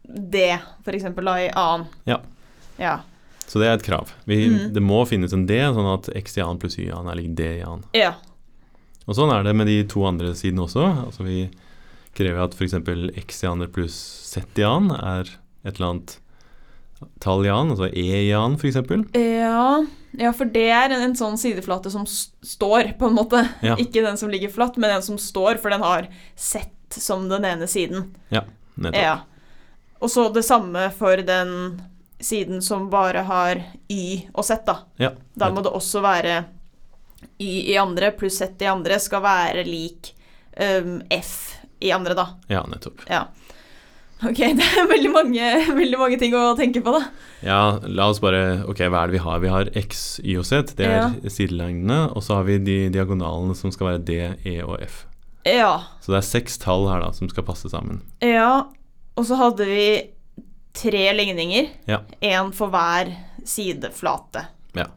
D, 0.05 0.45
eksempel 0.89 1.27
da 1.27 1.35
i 1.43 1.49
annen. 1.51 1.85
Ja. 2.09 2.21
Ja. 2.81 2.99
Så 3.45 3.59
det 3.61 3.67
er 3.69 3.75
et 3.77 3.85
krav. 3.85 4.09
Vi, 4.25 4.47
Mm. 4.49 4.73
Det 4.73 4.81
må 4.81 5.03
finnes 5.05 5.33
en 5.33 5.45
D, 5.45 5.59
sånn 5.61 5.91
at 5.93 6.09
x 6.17 6.37
i 6.37 6.41
annen 6.41 6.57
pluss 6.59 6.79
y 6.79 6.87
i 6.87 6.91
annen 6.91 7.11
er 7.13 7.19
lik 7.19 7.35
d 7.37 7.45
i 7.59 7.63
annen. 7.63 7.83
Ja. 7.93 8.15
Og 9.05 9.13
sånn 9.19 9.29
er 9.31 9.43
det 9.45 9.53
med 9.55 9.67
de 9.69 9.83
to 9.85 10.01
andre 10.07 10.31
sidene 10.33 10.65
også. 10.65 10.81
Altså 11.05 11.23
Vi 11.27 11.49
krever 12.17 12.41
at 12.47 12.55
f.eks. 12.57 12.73
x 13.21 13.43
i 13.43 13.47
annen 13.51 13.69
pluss 13.69 13.93
z 14.33 14.41
i 14.57 14.65
annen 14.65 14.95
er 14.97 15.29
et 15.65 15.75
eller 15.75 15.91
annet 15.91 16.17
annen, 17.01 17.73
altså 17.73 17.89
E 17.91 18.33
annen 18.33 18.57
f.eks. 18.59 18.77
Ja, 19.13 19.85
ja, 20.17 20.31
for 20.33 20.45
det 20.45 20.67
er 20.71 20.89
en, 20.89 21.01
en 21.09 21.15
sånn 21.17 21.37
sideflate 21.39 21.91
som 21.91 22.05
står, 22.07 22.95
på 22.99 23.09
en 23.09 23.17
måte. 23.17 23.41
Ja. 23.65 23.75
Ikke 23.83 24.03
den 24.05 24.17
som 24.17 24.31
ligger 24.31 24.53
flatt, 24.53 24.77
men 24.77 24.93
den 24.93 25.03
som 25.05 25.19
står, 25.19 25.59
for 25.63 25.73
den 25.73 25.83
har 25.83 26.07
sett 26.35 26.71
som 26.95 27.27
den 27.29 27.45
ene 27.45 27.67
siden. 27.67 28.13
Ja, 28.29 28.45
Nettopp. 28.75 29.01
Ja. 29.01 29.15
Og 30.03 30.11
så 30.11 30.27
det 30.29 30.43
samme 30.43 30.89
for 30.95 31.17
den 31.25 31.81
siden 32.19 32.61
som 32.61 32.89
bare 32.89 33.23
har 33.27 33.61
Y 33.91 34.27
og 34.33 34.45
Z, 34.45 34.65
da. 34.67 34.77
Ja, 35.01 35.11
Da 35.33 35.49
må 35.51 35.63
det 35.65 35.71
også 35.75 36.01
være 36.03 36.43
Y 37.39 37.71
i 37.73 37.77
andre 37.79 38.11
pluss 38.15 38.37
Z 38.39 38.61
i 38.61 38.69
andre 38.69 38.99
skal 39.01 39.23
være 39.23 39.63
lik 39.67 40.13
um, 40.59 40.99
F 41.11 41.55
i 41.83 41.91
andre, 41.91 42.15
da. 42.15 42.27
Ja, 42.47 42.63
nettopp. 42.69 43.03
Ja. 43.09 43.25
Ok, 44.23 44.37
det 44.57 44.63
er 44.63 44.87
veldig 44.87 45.11
mange, 45.11 45.47
veldig 45.75 45.97
mange 45.99 46.17
ting 46.21 46.33
å 46.37 46.53
tenke 46.57 46.79
på, 46.85 46.93
da. 46.95 47.01
Ja, 47.43 47.59
la 47.83 48.07
oss 48.13 48.21
bare 48.23 48.61
Ok, 48.63 48.79
hva 48.87 49.03
er 49.03 49.11
det 49.11 49.17
vi 49.17 49.23
har? 49.25 49.41
Vi 49.43 49.51
har 49.51 49.69
X, 49.75 50.05
Y 50.23 50.37
og 50.39 50.47
Z. 50.47 50.71
Det 50.79 50.87
er 50.87 50.95
Ja. 50.95 51.09
sidelengdene. 51.29 51.99
Og 52.15 52.23
så 52.23 52.39
har 52.39 52.47
vi 52.47 52.57
de 52.63 52.77
diagonalene 52.95 53.55
som 53.59 53.73
skal 53.75 53.91
være 53.91 54.05
D, 54.07 54.17
E 54.47 54.55
og 54.63 54.79
F. 54.85 55.03
Ja. 55.45 55.83
Så 56.01 56.13
det 56.15 56.21
er 56.23 56.27
seks 56.31 56.57
tall 56.63 56.87
her 56.89 57.03
da 57.03 57.11
som 57.13 57.29
skal 57.29 57.45
passe 57.45 57.69
sammen. 57.69 58.01
Ja, 58.23 58.65
og 59.15 59.27
så 59.27 59.37
hadde 59.37 59.67
vi 59.69 59.87
tre 60.75 61.05
ligninger. 61.13 61.69
Ja. 61.87 62.01
Én 62.23 62.53
for 62.55 62.71
hver 62.73 63.11
sideflate. 63.45 64.47
Ja. 64.75 64.87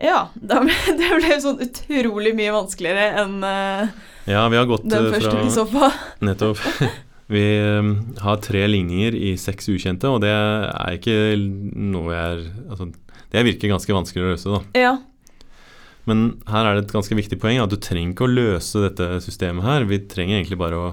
Ja, 0.00 0.18
det 0.34 0.60
ble, 0.66 0.76
det 0.98 1.12
ble 1.20 1.38
sånn 1.40 1.62
utrolig 1.64 2.34
mye 2.36 2.52
vanskeligere 2.54 3.22
enn 3.22 3.38
uh, 3.44 3.88
Ja, 4.28 4.44
vi 4.52 4.56
har 4.60 4.68
gått 4.68 4.84
den 4.88 5.06
eh, 5.08 5.14
første 5.14 5.32
fra 5.32 5.42
vi 5.46 5.54
så 5.56 5.64
på. 5.70 5.90
Nettopp. 6.26 6.60
Vi 7.30 7.42
eh, 7.58 7.90
har 8.24 8.40
tre 8.42 8.64
ligninger 8.66 9.14
i 9.14 9.36
seks 9.38 9.68
ukjente, 9.70 10.08
og 10.10 10.20
det 10.24 10.32
er 10.34 10.96
ikke 10.96 11.14
noe 11.38 12.10
jeg 12.10 12.24
er 12.32 12.42
Altså, 12.70 12.88
det 13.30 13.44
virker 13.46 13.70
ganske 13.70 13.94
vanskelig 13.94 14.24
å 14.24 14.32
løse, 14.32 14.50
da. 14.56 14.60
Ja. 14.80 14.96
Men 16.08 16.40
her 16.50 16.66
er 16.66 16.74
det 16.80 16.88
et 16.88 16.94
ganske 16.96 17.14
viktig 17.14 17.36
poeng 17.38 17.60
at 17.62 17.70
du 17.70 17.76
trenger 17.78 18.14
ikke 18.16 18.26
å 18.26 18.32
løse 18.32 18.80
dette 18.88 19.06
systemet 19.22 19.62
her. 19.62 19.84
Vi 19.86 20.00
trenger 20.10 20.40
egentlig 20.40 20.58
bare 20.58 20.78
å 20.80 20.88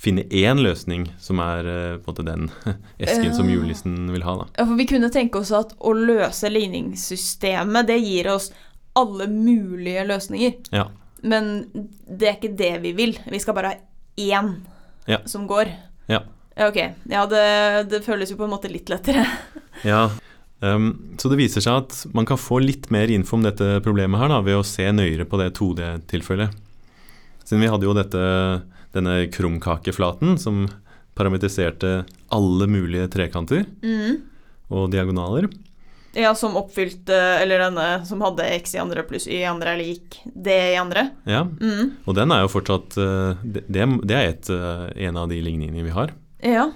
finne 0.00 0.24
én 0.32 0.60
løsning 0.64 1.06
som 1.20 1.40
er 1.44 1.66
eh, 1.68 1.94
på 2.00 2.08
en 2.08 2.12
måte 2.12 2.26
den 2.26 2.46
esken 3.00 3.32
som 3.36 3.48
Ja. 3.48 3.54
julenissen 3.56 3.96
vil 4.12 4.24
ha, 4.26 4.34
da. 4.42 4.46
ja, 4.58 4.66
for 4.66 4.76
vi 4.80 4.86
kunne 4.90 5.10
tenke 5.12 5.40
oss 5.40 5.52
at 5.56 5.72
å 5.78 5.92
løse 5.96 6.48
ligningssystemet, 6.52 7.86
det 7.88 7.98
gir 8.04 8.28
oss 8.32 8.50
alle 8.98 9.28
mulige 9.30 10.04
løsninger. 10.08 10.56
Ja. 10.74 10.86
Men 11.22 11.50
det 12.08 12.28
er 12.30 12.36
ikke 12.38 12.54
det 12.58 12.72
vi 12.84 12.92
vil. 12.96 13.16
Vi 13.30 13.40
skal 13.40 13.56
bare 13.56 13.72
ha 13.74 13.80
én 14.20 14.54
Ja. 15.06 15.18
som 15.26 15.46
går. 15.48 15.70
Ja. 16.10 16.20
Ja, 16.56 16.68
ok. 16.68 16.80
Ja, 17.08 17.24
det, 17.30 17.44
det 17.90 18.02
føles 18.04 18.30
jo 18.30 18.36
på 18.36 18.44
en 18.44 18.52
måte 18.56 18.70
litt 18.72 18.88
lettere. 18.92 19.24
Ja, 19.86 20.10
Um, 20.60 21.16
så 21.16 21.30
det 21.32 21.38
viser 21.40 21.62
seg 21.64 21.72
at 21.86 21.94
man 22.12 22.26
kan 22.28 22.36
få 22.36 22.58
litt 22.60 22.90
mer 22.92 23.08
info 23.08 23.38
om 23.38 23.44
dette 23.46 23.78
problemet 23.80 24.20
her 24.20 24.28
da, 24.28 24.42
ved 24.44 24.58
å 24.58 24.66
se 24.68 24.84
nøyere 24.92 25.24
på 25.24 25.38
det 25.40 25.54
2D-tilfellet. 25.56 26.52
Siden 27.48 27.62
vi 27.64 27.70
hadde 27.72 27.86
jo 27.88 27.94
dette, 27.96 28.24
denne 28.92 29.14
krumkakeflaten 29.32 30.36
som 30.36 30.66
parametriserte 31.16 32.02
alle 32.36 32.68
mulige 32.68 33.08
trekanter 33.08 33.64
Mm. 33.80 34.20
og 34.68 34.90
diagonaler. 34.92 35.48
Ja, 36.18 36.32
som 36.34 36.56
oppfylte 36.58 37.14
Eller 37.14 37.60
denne 37.62 38.04
som 38.08 38.20
hadde 38.24 38.42
x 38.56 38.72
i 38.74 38.80
andre 38.82 39.04
pluss 39.06 39.28
y 39.30 39.36
i 39.42 39.46
andre 39.46 39.76
er 39.76 39.78
lik 39.78 40.16
d 40.26 40.50
i 40.72 40.76
andre. 40.80 41.10
Ja, 41.24 41.44
Mm. 41.44 41.92
og 42.06 42.14
den 42.18 42.32
er 42.34 42.40
jo 42.42 42.48
fortsatt 42.50 42.96
eh, 42.98 43.36
Det, 43.44 43.86
det 44.02 44.16
er 44.16 44.26
et, 44.32 44.50
eh, 44.50 45.06
en 45.06 45.16
av 45.16 45.28
de 45.30 45.38
ligningene 45.44 45.84
vi 45.86 45.94
har. 45.94 46.10
Ja. 46.42 46.70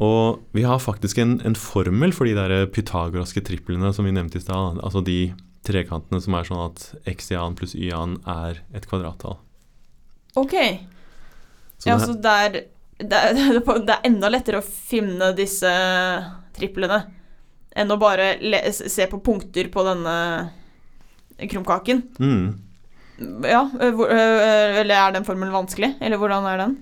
Og 0.00 0.40
vi 0.56 0.62
har 0.64 0.78
faktisk 0.80 1.18
en, 1.20 1.40
en 1.44 1.54
formel 1.54 2.12
for 2.16 2.24
de 2.24 2.32
der 2.38 2.66
pythagoraske 2.72 3.42
triplene 3.44 3.92
som 3.92 4.06
vi 4.08 4.12
nevnte 4.16 4.40
i 4.40 4.44
stad. 4.46 4.80
Altså 4.80 5.02
de 5.04 5.34
trekantene 5.66 6.22
som 6.24 6.34
er 6.38 6.48
sånn 6.48 6.62
at 6.70 6.86
x 7.10 7.30
i 7.34 7.36
annen 7.36 7.58
pluss 7.58 7.74
y 7.76 7.90
i 7.90 7.92
annen 7.92 8.16
er 8.24 8.62
et 8.72 8.88
kvadrattall. 8.88 9.36
Ok. 10.40 10.56
Så 11.76 11.90
ja, 11.90 11.98
det 12.00 12.32
er, 12.46 12.56
det, 13.10 13.18
er, 13.20 13.60
det 13.60 13.92
er 13.98 14.06
enda 14.08 14.30
lettere 14.32 14.62
å 14.62 14.64
finne 14.64 15.34
disse 15.36 15.68
triplene 16.56 17.02
enn 17.76 17.92
å 17.92 17.98
bare 18.00 18.34
se 18.72 19.06
på 19.10 19.20
punkter 19.22 19.70
på 19.72 19.84
denne 19.86 20.16
krumkaken. 21.50 22.02
mm, 22.18 22.48
Ja, 23.44 23.66
eller 23.80 24.94
er 24.96 25.12
den 25.12 25.26
formelen 25.26 25.52
vanskelig? 25.52 25.94
Eller 26.00 26.16
hvordan 26.20 26.46
er 26.48 26.56
den? 26.64 26.78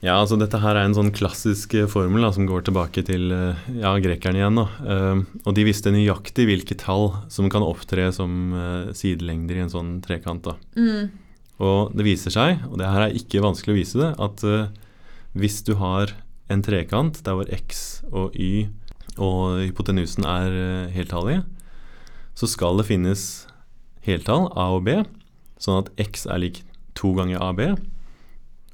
Ja, 0.00 0.20
altså 0.20 0.36
dette 0.38 0.60
her 0.62 0.76
er 0.78 0.86
en 0.86 0.94
sånn 0.94 1.10
klassisk 1.10 1.74
formel 1.90 2.22
da, 2.22 2.30
som 2.30 2.46
går 2.46 2.62
tilbake 2.68 3.02
til 3.02 3.32
ja, 3.34 3.90
grekerne 3.98 4.38
igjen. 4.38 4.60
Da. 4.60 4.66
Og 5.42 5.56
de 5.56 5.64
visste 5.66 5.90
nøyaktig 5.90 6.46
hvilke 6.46 6.76
tall 6.78 7.08
som 7.34 7.50
kan 7.50 7.66
opptre 7.66 8.06
som 8.14 8.54
sidelengder 8.94 9.58
i 9.58 9.64
en 9.64 9.72
sånn 9.72 9.90
trekant. 10.06 10.46
Da. 10.46 10.54
Mm. 10.78 11.10
Og 11.58 11.90
det 11.98 12.06
viser 12.06 12.30
seg, 12.30 12.62
og 12.70 12.78
det 12.78 12.86
her 12.86 13.08
er 13.08 13.18
ikke 13.18 13.42
vanskelig 13.42 13.74
å 13.74 13.80
vise 13.80 13.98
det, 13.98 14.12
at 14.22 14.46
hvis 15.34 15.58
du 15.66 15.74
har 15.82 16.14
en 16.48 16.62
trekant 16.62 17.18
der 17.26 17.34
hvor 17.34 17.50
x 17.50 18.04
og 18.12 18.38
y 18.38 18.68
og 19.18 19.60
hypotenusen 19.62 20.26
er 20.28 20.54
uh, 20.54 20.94
heltallige, 20.94 21.44
så 22.38 22.48
skal 22.50 22.78
det 22.78 22.88
finnes 22.88 23.22
heltall 24.06 24.48
a 24.54 24.70
og 24.76 24.86
b, 24.86 25.00
sånn 25.58 25.82
at 25.82 25.92
x 26.00 26.26
er 26.30 26.42
lik 26.44 26.62
to 26.98 27.12
ganger 27.18 27.42
ab, 27.42 27.60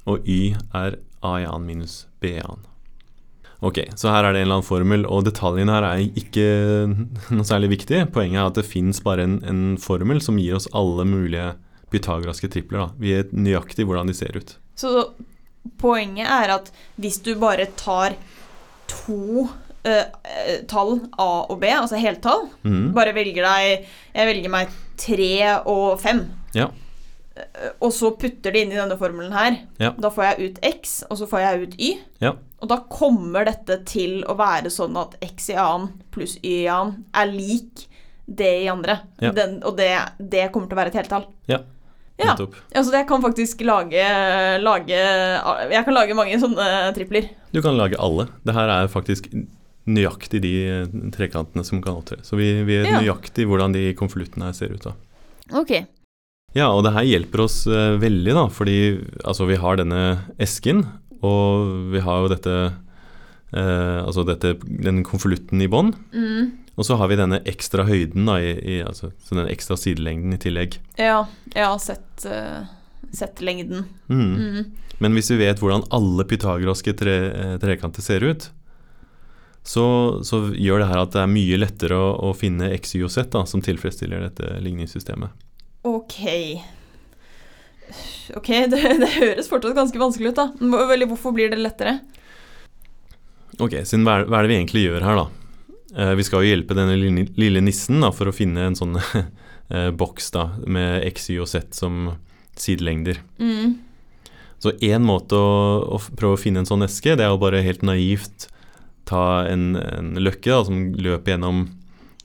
og 0.05 0.29
y 0.29 0.55
er 0.77 0.99
a 1.25 1.35
i 1.41 1.49
annen 1.49 1.67
minus 1.67 2.05
b 2.21 2.37
i 2.37 2.41
annen. 2.43 2.63
Ok, 3.65 3.79
så 3.97 4.11
her 4.11 4.27
er 4.27 4.35
det 4.35 4.41
en 4.43 4.45
eller 4.45 4.59
annen 4.59 4.67
formel, 4.67 5.05
og 5.09 5.25
detaljene 5.25 5.73
her 5.73 5.85
er 5.87 6.03
ikke 6.19 6.47
noe 7.33 7.47
særlig 7.47 7.71
viktig. 7.77 8.03
Poenget 8.13 8.41
er 8.41 8.49
at 8.49 8.59
det 8.59 8.67
fins 8.67 8.99
bare 9.01 9.25
en, 9.25 9.39
en 9.47 9.63
formel 9.81 10.19
som 10.21 10.37
gir 10.41 10.57
oss 10.57 10.67
alle 10.75 11.07
mulige 11.07 11.53
pythagoraske 11.93 12.49
tripler. 12.51 12.83
Da. 12.83 12.87
Vi 13.01 13.15
vet 13.15 13.33
nøyaktig 13.33 13.87
hvordan 13.87 14.11
de 14.11 14.17
ser 14.17 14.37
ut. 14.37 14.57
Så 14.77 14.91
poenget 15.81 16.29
er 16.29 16.53
at 16.59 16.71
hvis 17.01 17.21
du 17.25 17.33
bare 17.41 17.69
tar 17.79 18.17
to 18.91 19.47
øh, 19.85 20.55
tall 20.67 20.95
A 21.17 21.27
og 21.49 21.59
B, 21.61 21.69
altså 21.71 21.99
heltall, 22.01 22.47
Mm. 22.63 22.93
bare 22.95 23.13
velger 23.13 23.43
deg 23.45 23.85
Jeg 24.15 24.27
velger 24.31 24.49
meg 24.53 24.69
tre 24.97 25.29
og 25.65 25.99
fem. 26.01 26.23
Ja. 26.55 26.69
Eh, 27.35 27.69
Og 27.81 27.91
så 27.91 28.11
putter 28.17 28.51
det 28.53 28.61
inn 28.65 28.71
i 28.71 28.79
denne 28.79 28.97
formelen 28.97 29.33
her. 29.35 29.57
Ja. 29.79 29.91
Da 29.99 30.09
får 30.09 30.23
jeg 30.37 30.49
ut 30.51 30.59
x, 30.63 31.03
og 31.09 31.17
så 31.19 31.27
får 31.27 31.39
jeg 31.43 31.61
ut 31.67 31.75
y. 31.79 31.89
Ja. 32.21 32.31
Og 32.61 32.69
da 32.71 32.77
kommer 32.89 33.45
dette 33.45 33.81
til 33.85 34.23
å 34.31 34.35
være 34.39 34.71
sånn 34.71 34.95
at 34.97 35.17
x 35.21 35.49
i 35.51 35.57
annen 35.59 35.91
pluss 36.11 36.37
y 36.41 36.63
i 36.63 36.67
annen 36.71 37.03
er 37.13 37.27
lik 37.27 37.87
det 38.25 38.63
i 38.63 38.67
andre. 38.71 39.01
Den, 39.19 39.59
og 39.63 39.75
det, 39.77 39.91
det 40.17 40.47
kommer 40.51 40.67
til 40.71 40.77
å 40.77 40.81
være 40.81 40.93
et 40.95 41.01
heltall. 41.03 41.27
Ja, 41.51 41.59
Ja. 42.17 42.31
Altså, 42.73 42.93
jeg 42.95 43.05
kan 43.09 43.21
faktisk 43.21 43.59
lage, 43.67 44.01
lage 44.63 44.95
Jeg 44.95 45.83
kan 45.83 45.93
lage 45.93 46.15
mange 46.15 46.37
sånne 46.39 46.93
tripler. 46.95 47.27
Du 47.51 47.59
kan 47.61 47.75
lage 47.75 47.99
alle. 47.99 48.29
Det 48.47 48.53
her 48.55 48.69
er 48.71 48.87
faktisk 48.87 49.27
nøyaktig 49.85 50.41
de 50.41 50.53
eh, 50.65 50.93
trekantene 51.13 51.65
som 51.65 51.81
kan 51.83 51.99
opptre. 51.99 52.17
Så 52.25 52.37
vi, 52.39 52.63
vi 52.65 52.79
er 52.81 52.87
Ja. 52.89 53.01
nøyaktig 53.01 53.45
hvordan 53.49 53.73
de 53.75 53.93
konvoluttene 53.97 54.49
her 54.49 54.53
ser 54.57 54.73
ut. 54.73 54.83
da. 54.83 54.95
Ok. 55.53 55.85
Ja, 56.55 56.69
og 56.71 56.85
det 56.85 56.93
her 56.95 57.03
hjelper 57.03 57.43
oss 57.43 57.65
uh, 57.67 57.97
veldig, 57.99 58.33
da, 58.33 58.45
fordi 58.47 58.77
altså, 59.27 59.45
vi 59.45 59.57
har 59.59 59.75
denne 59.75 60.03
esken, 60.39 60.85
og 61.21 61.91
vi 61.91 61.99
har 61.99 62.21
jo 62.23 62.29
dette 62.31 62.53
uh, 63.55 63.99
Altså 64.05 64.23
dette, 64.27 64.55
den 64.63 65.03
konvolutten 65.03 65.61
i 65.61 65.67
bånn. 65.67 65.93
Mm. 66.15 66.53
Og 66.75 66.87
så 66.87 66.97
har 66.99 67.07
vi 67.11 67.15
denne 67.19 67.41
ekstra 67.47 67.85
høyden, 67.87 68.25
da, 68.27 68.39
i, 68.39 68.55
i, 68.55 68.79
altså, 68.83 69.11
så 69.23 69.35
den 69.37 69.51
ekstra 69.51 69.77
sidelengden 69.79 70.33
i 70.35 70.39
tillegg. 70.41 70.79
Ja, 70.99 71.25
jeg 71.53 71.67
har 71.67 71.77
sett, 71.83 72.25
uh, 72.27 72.65
sett 73.15 73.43
lengden. 73.43 73.85
Mm. 74.07 74.33
Mm. 74.35 74.65
Men 75.03 75.15
hvis 75.15 75.31
vi 75.31 75.41
vet 75.43 75.59
hvordan 75.59 75.85
alle 75.95 76.23
pythagoraske 76.27 76.95
tre, 76.95 77.15
trekanter 77.59 78.03
ser 78.03 78.23
ut, 78.23 78.49
så, 79.65 79.85
så 80.21 80.43
gjør 80.53 80.83
det 80.83 80.89
her 80.91 81.01
at 81.01 81.15
det 81.15 81.23
er 81.23 81.31
mye 81.31 81.57
lettere 81.57 81.97
å, 81.97 82.09
å 82.29 82.33
finne 82.37 82.69
x, 82.75 82.93
y 82.99 83.05
og 83.07 83.09
z 83.09 83.25
da, 83.33 83.41
som 83.49 83.63
tilfredsstiller 83.65 84.21
dette 84.27 84.59
ligningssystemet. 84.61 85.33
Ok. 85.89 86.19
Ok, 88.37 88.51
det, 88.71 88.81
det 89.01 89.09
høres 89.17 89.49
fortsatt 89.49 89.77
ganske 89.77 90.01
vanskelig 90.01 90.35
ut, 90.35 90.43
da. 90.43 90.51
Eller 90.93 91.09
hvorfor 91.09 91.33
blir 91.33 91.49
det 91.49 91.61
lettere? 91.63 91.97
Ok, 93.57 93.79
siden 93.87 94.05
hva 94.05 94.19
er, 94.21 94.29
det 94.29 94.51
vi 94.51 94.59
egentlig 94.59 94.85
gjør 94.85 95.07
her, 95.07 95.23
da? 95.23 95.25
Eh, 95.95 96.13
vi 96.19 96.25
skal 96.27 96.43
jo 96.43 96.53
hjelpe 96.53 96.77
denne 96.77 96.97
lille, 96.99 97.65
nissen 97.65 98.05
da, 98.05 98.13
for 98.13 98.29
å 98.29 98.35
finne 98.35 98.69
en 98.69 98.77
sånn 98.77 98.99
eh, 99.73 99.89
boks 99.97 100.29
da, 100.35 100.49
med 100.61 101.05
x, 101.09 101.31
y 101.33 101.41
og 101.41 101.49
z 101.49 101.65
som 101.73 102.11
sidelengder. 102.59 103.21
Mm. 103.41 103.79
Så 104.61 104.77
én 104.83 105.05
måte 105.05 105.37
å, 105.37 105.55
å 105.95 106.01
prøve 106.13 106.37
å 106.37 106.41
finne 106.41 106.61
en 106.61 106.69
sånn 106.69 106.85
eske, 106.85 107.17
det 107.17 107.25
er 107.25 107.33
å 107.33 107.41
bare 107.41 107.65
helt 107.65 107.85
naivt 107.85 108.49
ta 109.09 109.45
en, 109.49 109.75
en 109.79 110.13
løkke 110.19 110.51
da, 110.51 110.61
som 110.67 110.85
løper 110.93 111.35
gjennom 111.35 111.65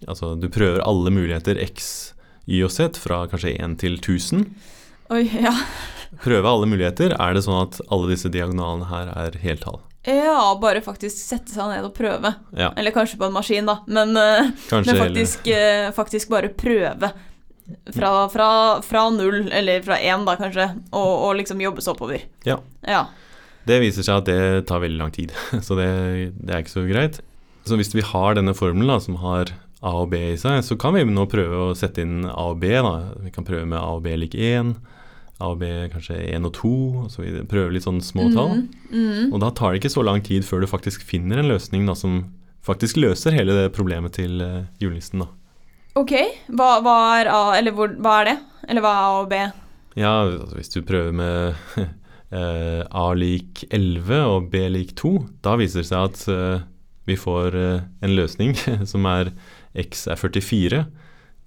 Altså 0.09 0.31
du 0.41 0.47
prøver 0.49 0.81
alle 0.81 1.11
muligheter 1.13 1.59
x, 1.61 2.15
y 2.49 2.63
og 2.65 2.71
z 2.73 2.97
fra 2.97 3.27
kanskje 3.29 3.53
1 3.61 3.75
til 3.83 3.99
1000. 3.99 4.47
Oi, 5.13 5.27
ja. 5.29 5.53
Prøve 6.25 6.49
alle 6.49 6.69
muligheter. 6.71 7.13
Er 7.21 7.37
det 7.37 7.43
sånn 7.45 7.61
at 7.67 7.77
alle 7.93 8.09
disse 8.15 8.31
diagonalene 8.33 8.89
her 8.89 9.11
er 9.13 9.37
heltall? 9.43 9.83
Ja, 10.09 10.55
bare 10.57 10.81
faktisk 10.81 11.19
sette 11.21 11.53
seg 11.53 11.69
ned 11.69 11.85
og 11.85 11.93
prøve. 11.97 12.33
Ja, 12.57 12.71
Eller 12.81 12.95
kanskje 12.97 13.19
på 13.21 13.29
en 13.29 13.37
maskin, 13.37 13.69
da, 13.69 13.83
men, 13.87 14.17
eh, 14.17 14.49
men 14.73 14.89
faktisk, 14.89 15.47
eh, 15.53 15.91
faktisk 15.93 16.33
bare 16.33 16.49
prøve. 16.49 17.13
Fra, 17.95 18.29
fra, 18.33 18.49
fra 18.83 19.03
null, 19.15 19.51
eller 19.53 19.83
fra 19.83 19.99
én, 20.01 20.25
da 20.27 20.35
kanskje, 20.41 20.65
og, 20.91 21.11
og 21.29 21.37
liksom 21.39 21.61
jobbe 21.63 21.85
seg 21.85 21.93
oppover. 21.93 22.25
Ja. 22.49 22.57
Ja. 22.89 23.05
Det 23.69 23.81
viser 23.83 24.07
seg 24.07 24.23
at 24.23 24.29
det 24.29 24.69
tar 24.71 24.83
veldig 24.83 25.01
lang 25.01 25.13
tid, 25.15 25.35
så 25.67 25.77
det, 25.79 25.91
det 26.41 26.55
er 26.55 26.63
ikke 26.65 26.79
så 26.79 26.87
greit. 26.89 27.21
Så 27.69 27.77
hvis 27.77 27.93
vi 27.95 28.05
har 28.05 28.39
denne 28.39 28.55
formelen 28.57 28.89
da, 28.89 28.97
som 29.03 29.19
har 29.21 29.53
A 29.81 29.93
og 30.03 30.11
B 30.13 30.19
i 30.33 30.39
seg, 30.41 30.61
så 30.65 30.77
kan 30.81 30.97
vi 30.97 31.05
nå 31.09 31.27
prøve 31.31 31.71
å 31.71 31.77
sette 31.77 32.05
inn 32.05 32.25
A 32.29 32.51
og 32.53 32.61
B. 32.61 32.73
da. 32.73 32.95
Vi 33.25 33.33
kan 33.33 33.47
prøve 33.47 33.67
med 33.69 33.79
A 33.81 33.97
og 33.97 34.03
B 34.05 34.17
lik 34.21 34.37
1, 34.37 34.75
A 35.41 35.53
og 35.53 35.61
B 35.63 35.69
kanskje 35.93 36.19
1 36.35 36.49
og 36.49 36.53
2, 36.59 36.73
og 37.05 37.07
så 37.13 37.25
videre. 37.25 37.49
Prøve 37.49 37.73
litt 37.73 37.87
sånn 37.87 38.03
små 38.05 38.29
tall. 38.35 38.61
Mm. 38.91 38.97
mhm. 38.97 39.31
Og 39.33 39.41
da 39.45 39.53
tar 39.57 39.73
det 39.73 39.83
ikke 39.83 39.95
så 39.97 40.05
lang 40.05 40.25
tid 40.25 40.45
før 40.45 40.65
du 40.65 40.69
faktisk 40.71 41.05
finner 41.07 41.41
en 41.41 41.49
løsning 41.53 41.89
da, 41.89 41.97
som 41.97 42.23
faktisk 42.67 43.01
løser 43.01 43.33
hele 43.33 43.57
det 43.57 43.71
problemet 43.77 44.19
til 44.19 44.43
uh, 44.45 44.67
julenissen. 44.83 45.25
da. 45.25 45.31
Ok, 45.99 46.13
hva, 46.53 46.77
hva 46.85 46.99
er 47.19 47.33
A, 47.33 47.41
eller 47.57 47.75
hvor, 47.75 47.93
hva 48.05 48.21
er 48.21 48.29
det? 48.29 48.37
Eller 48.69 48.85
hva 48.85 48.93
er 48.93 49.07
A 49.07 49.17
og 49.23 49.31
B? 49.33 49.41
Ja, 49.99 50.13
altså 50.29 50.59
hvis 50.59 50.71
du 50.71 50.83
prøver 50.87 51.17
med 51.17 51.57
A 52.33 53.07
lik 53.19 53.65
11 53.75 54.21
og 54.31 54.51
B 54.53 54.61
lik 54.71 54.93
2, 54.99 55.11
da 55.43 55.57
viser 55.59 55.83
det 55.83 55.89
seg 55.89 56.05
at 56.13 56.21
eh, 56.31 56.61
vi 57.11 57.17
får 57.19 57.57
eh, 57.59 57.81
en 58.07 58.15
løsning 58.15 58.53
som 58.93 59.07
er 59.11 59.33
X 59.75 60.07
er 60.11 60.21
44, 60.21 60.85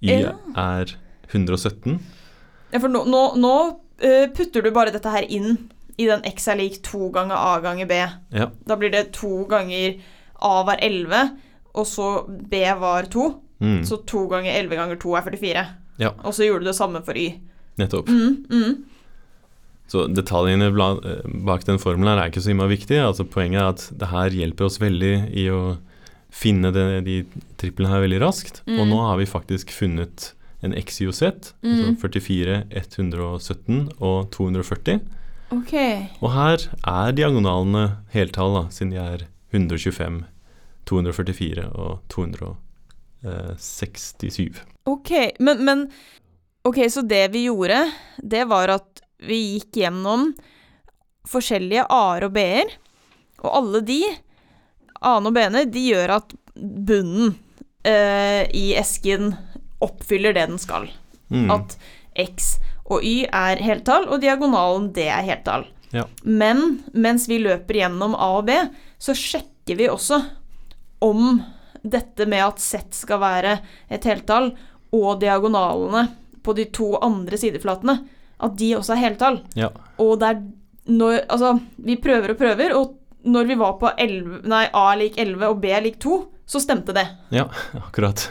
Y 0.04 0.10
Ja. 0.20 0.34
er 0.60 0.92
117. 1.32 1.96
Ja, 2.74 2.80
for 2.82 2.88
nå, 2.92 3.04
nå, 3.08 3.22
nå 3.40 3.54
eh, 4.04 4.26
putter 4.36 4.60
du 4.66 4.68
bare 4.76 4.92
dette 4.92 5.08
her 5.14 5.24
inn 5.32 5.56
i 5.96 6.08
den 6.10 6.24
X 6.26 6.48
er 6.50 6.58
lik 6.60 6.80
2 6.84 7.08
ganger 7.14 7.38
A 7.38 7.60
ganger 7.64 7.86
B. 7.88 7.96
Ja, 8.34 8.50
Da 8.66 8.76
blir 8.76 8.90
det 8.92 9.12
2 9.16 9.44
ganger 9.48 10.00
A 10.44 10.54
var 10.66 10.80
11, 10.82 11.30
og 11.74 11.86
så 11.88 12.08
B 12.28 12.60
var 12.80 13.06
2. 13.10 13.28
mm, 13.62 13.80
Så 13.88 14.02
2 14.04 14.26
ganger 14.32 14.52
11 14.58 14.76
ganger 14.76 14.96
2 15.00 15.14
er 15.16 15.22
44. 15.30 15.64
Ja. 16.02 16.10
Og 16.26 16.34
så 16.34 16.44
gjorde 16.44 16.66
du 16.66 16.70
det 16.72 16.76
samme 16.76 17.00
for 17.06 17.14
Y. 17.16 17.28
nettopp. 17.78 18.08
Mm, 18.10 18.44
mm. 18.50 18.84
Så 19.86 20.06
detaljene 20.08 20.70
bak 21.44 21.64
den 21.68 21.78
formelen 21.78 22.16
er 22.18 22.26
ikke 22.30 22.40
så 22.42 22.50
innmari 22.54 22.76
viktig. 22.78 22.96
Altså 23.04 23.24
poenget 23.28 23.60
er 23.60 23.68
at 23.68 23.90
det 24.00 24.08
her 24.08 24.30
hjelper 24.30 24.64
oss 24.64 24.78
veldig 24.80 25.12
i 25.36 25.44
å 25.52 25.76
finne 26.34 26.72
det, 26.74 27.04
de 27.06 27.18
triplene 27.60 27.90
her 27.92 28.00
veldig 28.02 28.20
raskt. 28.24 28.62
Og 28.66 28.80
Mm. 28.86 28.90
nå 28.90 28.96
har 29.06 29.16
vi 29.20 29.26
faktisk 29.28 29.70
funnet 29.70 30.32
en 30.64 30.72
X, 30.74 31.00
Y 31.00 31.06
og 31.08 31.14
Z, 31.14 31.52
Mm. 31.62 31.70
altså 31.70 31.94
44, 32.08 32.64
117 32.72 33.88
og 34.00 34.30
240. 34.32 35.00
Ok. 35.52 35.72
Og 36.22 36.30
her 36.32 36.56
er 36.86 37.12
diagonalene 37.12 37.96
heltall, 38.10 38.54
da, 38.54 38.68
siden 38.70 38.90
de 38.90 38.96
er 38.98 39.18
125, 39.52 40.24
244 40.86 41.70
og 41.76 41.98
267. 42.08 44.56
Ok, 44.86 45.10
men, 45.40 45.64
men 45.64 45.88
Ok, 46.64 46.76
så 46.88 47.02
det 47.06 47.30
vi 47.34 47.44
gjorde, 47.44 47.92
det 48.24 48.48
var 48.48 48.68
at 48.72 49.02
vi 49.28 49.40
gikk 49.54 49.80
gjennom 49.82 50.32
forskjellige 51.28 51.86
A-er 51.92 52.28
og 52.28 52.34
B-er, 52.36 52.74
og 53.44 53.50
alle 53.60 53.80
de, 53.84 54.00
A-ene 55.00 55.30
og 55.30 55.36
B-ene, 55.36 55.64
de 55.68 55.86
gjør 55.90 56.16
at 56.18 56.34
bunnen 56.54 57.34
eh, 57.84 58.44
i 58.54 58.72
esken 58.78 59.34
oppfyller 59.84 60.36
det 60.36 60.46
den 60.48 60.60
skal. 60.60 60.88
Mm. 61.32 61.50
At 61.52 61.76
X 62.20 62.56
og 62.84 63.04
Y 63.04 63.24
er 63.28 63.60
heltall, 63.64 64.08
og 64.08 64.22
diagonalen 64.24 64.90
det 64.96 65.08
er 65.12 65.24
heltall. 65.26 65.66
Ja. 65.94 66.06
Men 66.22 66.82
mens 66.92 67.28
vi 67.30 67.38
løper 67.42 67.80
gjennom 67.84 68.16
A 68.18 68.30
og 68.40 68.48
B, 68.48 68.56
så 68.98 69.14
sjekker 69.16 69.78
vi 69.78 69.90
også 69.90 70.20
om 71.04 71.38
dette 71.84 72.26
med 72.30 72.42
at 72.46 72.62
Z 72.62 72.96
skal 73.04 73.20
være 73.22 73.58
et 73.92 74.06
heltall, 74.08 74.52
og 74.94 75.18
diagonalene 75.20 76.06
på 76.44 76.54
de 76.54 76.68
to 76.70 76.92
andre 77.02 77.38
sideflatene, 77.40 77.98
at 78.38 78.56
de 78.58 78.72
også 78.78 78.94
er 78.96 79.02
heltall. 79.04 79.40
Ja. 79.58 79.70
Og 80.02 80.18
det 80.20 80.28
er 80.34 80.42
når 80.84 81.22
Altså, 81.32 81.54
vi 81.80 81.96
prøver 81.96 82.34
og 82.34 82.38
prøver, 82.38 82.74
og 82.76 82.98
når 83.24 83.46
vi 83.48 83.54
var 83.56 83.78
på 83.80 83.88
11, 83.96 84.42
nei, 84.52 84.66
A 84.76 84.90
lik 85.00 85.14
11 85.16 85.46
og 85.48 85.60
B 85.62 85.70
lik 85.80 85.96
2, 86.02 86.18
så 86.44 86.60
stemte 86.60 86.92
det. 86.92 87.06
ja, 87.32 87.46
akkurat. 87.86 88.26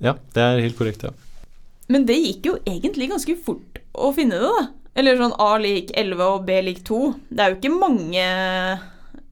Ja, 0.00 0.14
det 0.32 0.42
er 0.42 0.62
helt 0.64 0.78
korrekt, 0.78 1.04
ja. 1.04 1.10
Men 1.92 2.06
det 2.08 2.16
gikk 2.16 2.48
jo 2.48 2.54
egentlig 2.66 3.10
ganske 3.12 3.36
fort 3.36 3.78
å 3.92 4.10
finne 4.16 4.40
det, 4.40 4.48
da. 4.48 4.64
Eller 4.96 5.18
sånn 5.20 5.36
A 5.44 5.50
lik 5.60 5.92
11 5.92 6.24
og 6.24 6.46
B 6.48 6.56
lik 6.64 6.80
2. 6.88 7.00
Det 7.28 7.42
er 7.44 7.52
jo 7.52 7.58
ikke 7.60 7.76
mange 7.76 8.24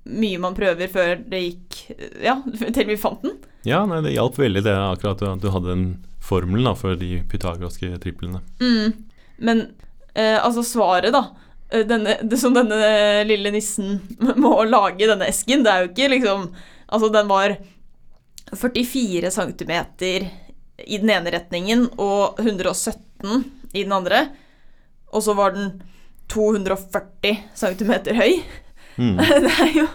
mye 0.04 0.40
man 0.42 0.52
prøver 0.56 0.90
før 0.92 1.14
det 1.32 1.40
gikk 1.40 1.78
Ja, 2.20 2.34
til 2.76 2.90
vi 2.90 2.98
fant 3.00 3.24
den. 3.24 3.38
Ja, 3.64 3.80
nei, 3.88 4.02
det 4.04 4.12
hjalp 4.12 4.36
veldig 4.36 4.60
det 4.66 4.74
akkurat 4.76 5.24
at 5.24 5.40
du 5.40 5.48
hadde 5.54 5.70
den 5.72 5.86
formelen 6.24 6.68
da, 6.68 6.74
for 6.76 6.96
de 7.00 7.22
pythagoraske 7.32 7.96
triplene. 8.04 8.42
Mm. 8.60 8.92
Men 9.38 9.64
eh, 10.14 10.38
altså 10.38 10.62
svaret, 10.66 11.12
da. 11.14 11.24
eh, 11.70 11.84
Denne, 11.88 12.18
det 12.22 12.38
som 12.40 12.54
denne 12.54 12.78
lille 13.28 13.50
nissen 13.54 14.00
må 14.44 14.56
lage 14.68 15.08
denne 15.10 15.28
esken, 15.30 15.64
det 15.66 15.72
er 15.72 15.84
jo 15.84 15.92
ikke 15.92 16.10
liksom 16.16 16.48
Altså, 16.94 17.08
den 17.10 17.26
var 17.26 17.56
44 18.54 19.30
cm 19.34 19.70
i 20.84 20.98
den 21.00 21.10
ene 21.10 21.32
retningen 21.32 21.86
og 21.98 22.38
117 22.38 23.44
i 23.72 23.82
den 23.82 23.94
andre. 23.96 24.20
Og 25.10 25.24
så 25.24 25.34
var 25.34 25.56
den 25.56 25.72
240 26.30 27.40
cm 27.56 27.92
høy. 28.14 28.36
Mm. 28.96 29.16
Det 29.44 29.50
er 29.50 29.72
jo, 29.74 29.86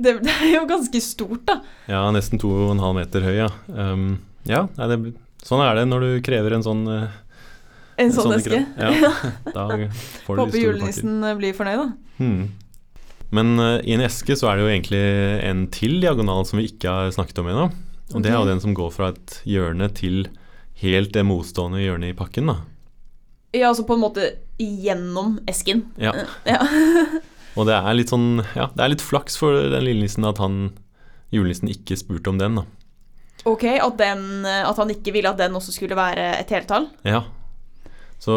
det, 0.00 0.12
det 0.24 0.32
er 0.32 0.54
jo 0.54 0.62
ganske 0.70 1.00
stort, 1.04 1.42
da. 1.50 1.58
Ja, 1.90 2.06
nesten 2.14 2.40
2,5 2.40 2.80
meter 2.96 3.26
høy, 3.26 3.34
ja. 3.42 3.50
Um, 3.68 4.06
ja, 4.48 4.62
det, 4.80 5.12
sånn 5.44 5.60
er 5.66 5.76
det 5.76 5.84
når 5.90 6.06
du 6.06 6.10
krever 6.24 6.56
en 6.56 6.64
sånn 6.64 6.86
eh, 6.88 7.12
En 8.00 8.12
sånn 8.14 8.28
sånne 8.28 8.40
eske. 8.40 8.60
Ja, 8.84 8.92
da 9.54 9.64
får 10.26 10.36
du 10.36 10.42
Håper 10.42 10.60
julenissen 10.60 11.18
eh, 11.22 11.36
blir 11.38 11.56
fornøyd, 11.56 11.82
da. 11.82 12.18
Hmm. 12.18 12.44
Men 13.34 13.58
uh, 13.58 13.78
i 13.82 13.96
en 13.96 14.04
eske 14.04 14.36
så 14.38 14.50
er 14.50 14.58
det 14.58 14.64
jo 14.64 14.70
egentlig 14.70 15.02
en 15.48 15.64
til 15.74 15.98
diagonal 16.02 16.44
som 16.46 16.60
vi 16.60 16.68
ikke 16.70 16.90
har 16.90 17.14
snakket 17.14 17.40
om 17.42 17.50
ennå. 17.50 17.66
Og 18.14 18.22
det 18.22 18.30
er 18.30 18.38
jo 18.38 18.46
den 18.46 18.62
som 18.62 18.74
går 18.76 18.92
fra 18.94 19.10
et 19.14 19.38
hjørne 19.48 19.88
til 19.96 20.28
helt 20.82 21.14
det 21.14 21.24
motstående 21.26 21.82
hjørnet 21.82 22.12
i 22.12 22.18
pakken, 22.18 22.50
da. 22.52 22.60
Ja, 23.54 23.70
altså 23.70 23.86
på 23.86 23.96
en 23.96 24.02
måte 24.02 24.32
gjennom 24.58 25.38
esken. 25.50 25.86
Ja. 25.98 26.12
Ja. 26.46 26.60
Og 27.58 27.68
det 27.68 27.76
er 27.76 27.94
litt 27.94 28.10
sånn 28.10 28.42
Ja, 28.56 28.66
det 28.74 28.82
er 28.82 28.90
litt 28.90 29.04
flaks 29.04 29.36
for 29.38 29.54
den 29.54 29.84
lille 29.86 30.02
nissen 30.02 30.26
at 30.26 30.40
han 30.42 30.72
julenissen 31.34 31.70
ikke 31.70 31.98
spurte 31.98 32.32
om 32.32 32.40
den, 32.40 32.58
da. 32.60 32.64
Ok, 33.44 33.66
at, 33.76 33.96
den, 34.00 34.44
eh, 34.48 34.62
at 34.64 34.78
han 34.80 34.90
ikke 34.94 35.12
ville 35.12 35.30
at 35.30 35.40
den 35.40 35.56
også 35.58 35.74
skulle 35.74 35.98
være 35.98 36.30
et 36.38 36.52
heltall? 36.54 36.88
Ja. 37.04 37.24
Så 38.24 38.34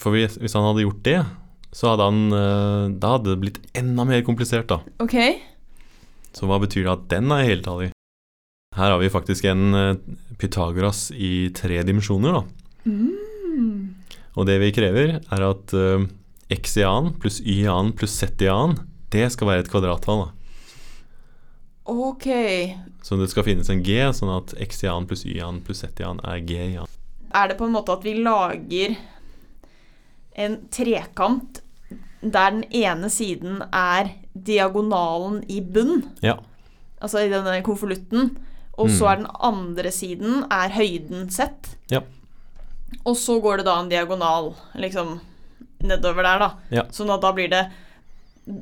for 0.00 0.14
hvis 0.14 0.38
hvis 0.40 0.56
han 0.56 0.66
hadde 0.66 0.86
gjort 0.86 1.02
det, 1.06 1.18
så 1.74 1.92
hadde 1.92 2.06
han 2.08 2.22
eh, 2.34 2.94
Da 3.02 3.16
hadde 3.16 3.32
det 3.32 3.40
blitt 3.42 3.60
enda 3.76 4.06
mer 4.08 4.22
komplisert, 4.26 4.70
da. 4.70 4.80
Ok. 5.02 5.16
Så 6.34 6.48
hva 6.50 6.58
betyr 6.62 6.86
det 6.86 6.94
at 6.94 7.08
den 7.12 7.30
er 7.34 7.46
heltallig? 7.46 7.90
Her 8.74 8.90
har 8.90 8.98
vi 8.98 9.12
faktisk 9.12 9.46
en 9.46 9.74
eh, 9.78 9.98
Pythagoras 10.38 11.08
i 11.14 11.50
tre 11.54 11.82
dimensjoner, 11.86 12.40
da. 12.40 12.90
Mm. 12.90 13.94
Og 14.34 14.48
det 14.48 14.58
vi 14.62 14.72
krever, 14.74 15.20
er 15.22 15.44
at 15.46 15.74
uh, 15.78 16.02
x 16.50 16.74
i 16.80 16.86
annen 16.86 17.14
pluss 17.22 17.38
y 17.38 17.60
i 17.62 17.68
annen 17.70 17.92
pluss 17.94 18.16
z 18.18 18.42
i 18.42 18.50
annen, 18.50 18.80
det 19.14 19.28
skal 19.30 19.46
være 19.46 19.62
et 19.62 19.70
kvadrattall. 19.70 20.24
da. 20.24 20.32
Ok. 21.94 22.26
Så 23.06 23.20
det 23.20 23.30
skal 23.30 23.46
finnes 23.46 23.70
en 23.70 23.84
g, 23.86 24.00
sånn 24.16 24.32
at 24.34 24.56
x 24.58 24.82
i 24.82 24.90
annen 24.90 25.06
pluss 25.06 25.22
y 25.22 25.36
i 25.38 25.44
annen 25.44 25.62
pluss 25.62 25.84
z 25.84 26.02
i 26.02 26.08
annen 26.08 26.24
er 26.26 26.42
g 26.42 26.58
i 26.58 26.74
annen. 26.82 26.98
Er 27.34 27.48
det 27.50 27.58
på 27.58 27.66
en 27.66 27.72
måte 27.74 27.92
at 27.92 28.04
vi 28.06 28.14
lager 28.22 28.96
en 30.36 30.56
trekant 30.74 31.60
der 32.22 32.50
den 32.54 32.64
ene 32.72 33.10
siden 33.12 33.58
er 33.72 34.12
diagonalen 34.34 35.42
i 35.50 35.60
bunn, 35.60 36.04
Ja. 36.22 36.38
altså 37.02 37.20
i 37.24 37.28
denne 37.28 37.62
konvolutten, 37.62 38.36
og 38.78 38.88
så 38.88 39.04
Mm. 39.04 39.10
er 39.12 39.16
den 39.16 39.26
andre 39.40 39.90
siden 39.92 40.44
er 40.50 40.68
høyden 40.70 41.30
sett. 41.30 41.76
Ja. 41.90 42.00
Og 43.04 43.16
så 43.16 43.40
går 43.42 43.58
det 43.58 43.66
da 43.66 43.78
en 43.80 43.88
diagonal 43.90 44.54
liksom 44.74 45.20
nedover 45.82 46.22
der, 46.22 46.38
da. 46.38 46.50
Ja. 46.70 46.82
Sånn 46.90 47.10
at 47.12 47.20
da 47.20 47.32
blir 47.32 47.50
det 47.50 47.70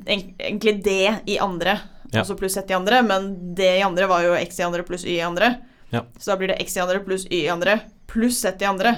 egentlig 0.07 0.83
D 0.83 0.89
i 1.27 1.37
andre, 1.39 1.79
Ja. 2.11 2.21
og 2.21 2.27
så 2.27 2.35
pluss 2.37 2.53
Z 2.53 2.69
i 2.69 2.73
andre, 2.75 3.01
men 3.01 3.55
D 3.55 3.61
i 3.79 3.81
andre 3.81 4.07
var 4.07 4.21
jo 4.23 4.33
X 4.35 4.59
i 4.59 4.63
andre 4.63 4.83
pluss 4.83 5.05
Y 5.05 5.17
i 5.17 5.21
andre. 5.21 5.57
Ja. 5.93 6.03
Så 6.17 6.31
da 6.33 6.37
blir 6.41 6.49
det 6.53 6.59
X 6.65 6.77
i 6.77 6.81
andre 6.83 6.99
pluss 7.05 7.27
Y 7.29 7.43
i 7.45 7.51
andre 7.53 7.77
pluss 8.09 8.41
Z 8.43 8.61
i 8.61 8.65
andre 8.69 8.95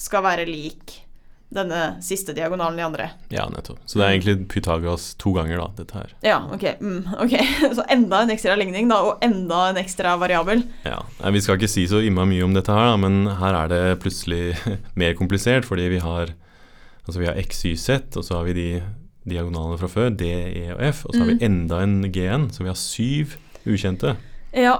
skal 0.00 0.22
være 0.24 0.46
lik 0.48 1.02
denne 1.48 1.94
siste 2.04 2.34
diagonalen 2.36 2.76
i 2.78 2.82
andre. 2.84 3.06
Ja, 3.32 3.46
nettopp. 3.48 3.78
Så 3.88 3.96
det 3.96 4.04
er 4.04 4.10
egentlig 4.18 4.48
Pythagoras 4.52 5.14
to 5.16 5.30
ganger, 5.32 5.56
da, 5.62 5.68
dette 5.78 5.96
her. 5.96 6.10
Ja, 6.20 6.34
ok. 6.52 6.64
Mm, 6.80 7.06
okay. 7.24 7.46
Så 7.78 7.86
enda 7.88 8.18
en 8.26 8.32
ekstra 8.34 8.52
ligning, 8.60 8.90
da, 8.92 8.98
og 9.00 9.24
enda 9.24 9.62
en 9.70 9.80
ekstra 9.80 10.12
variabel. 10.20 10.60
Ja. 10.84 10.98
Vi 11.32 11.40
skal 11.40 11.56
ikke 11.56 11.70
si 11.72 11.86
så 11.88 12.02
innmari 12.04 12.34
mye 12.34 12.44
om 12.44 12.52
dette 12.56 12.74
her, 12.76 12.90
da, 12.92 12.98
men 13.00 13.30
her 13.40 13.56
er 13.62 13.72
det 13.72 13.80
plutselig 14.04 14.58
mer 15.00 15.16
komplisert, 15.16 15.64
fordi 15.68 15.88
vi 15.96 16.02
har 16.04 16.34
Altså 17.08 17.22
vi 17.22 17.26
har 17.30 17.38
x, 17.40 17.62
y, 17.64 17.70
z, 17.80 18.02
og 18.20 18.24
så 18.26 18.34
har 18.36 18.44
vi 18.44 18.52
de 18.52 18.66
diagonalene 19.32 19.78
fra 19.80 19.88
før, 19.88 20.10
D, 20.12 20.26
E 20.28 20.66
og 20.74 20.82
F. 20.90 21.06
Og 21.08 21.14
så 21.14 21.22
har 21.22 21.30
Mm. 21.30 21.38
vi 21.38 21.44
enda 21.46 21.78
en 21.80 21.94
G-en, 22.12 22.44
så 22.52 22.60
vi 22.60 22.68
har 22.68 22.76
syv 22.76 23.38
ukjente. 23.64 24.12
Ja. 24.52 24.74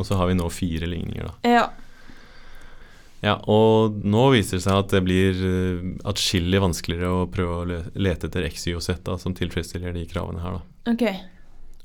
Og 0.00 0.06
så 0.08 0.16
har 0.16 0.30
vi 0.30 0.36
nå 0.38 0.48
fire 0.52 0.88
ligninger, 0.88 1.28
da. 1.28 1.54
Ja. 1.58 1.64
Ja, 3.20 3.34
og 3.52 3.98
nå 4.00 4.22
viser 4.32 4.56
det 4.56 4.64
seg 4.64 4.78
at 4.80 4.92
det 4.94 5.02
blir 5.04 5.36
uh, 5.44 5.90
atskillig 6.08 6.62
vanskeligere 6.64 7.10
å 7.12 7.26
prøve 7.28 7.58
å 7.58 7.80
lete 8.00 8.30
etter 8.30 8.46
X, 8.48 8.64
Y 8.70 8.78
og 8.78 8.84
Z 8.86 9.02
da, 9.04 9.18
som 9.20 9.34
tilfredsstiller 9.36 9.92
de 9.92 10.06
kravene 10.08 10.40
her, 10.40 10.56
da. 10.56 10.94
Okay. 10.94 11.18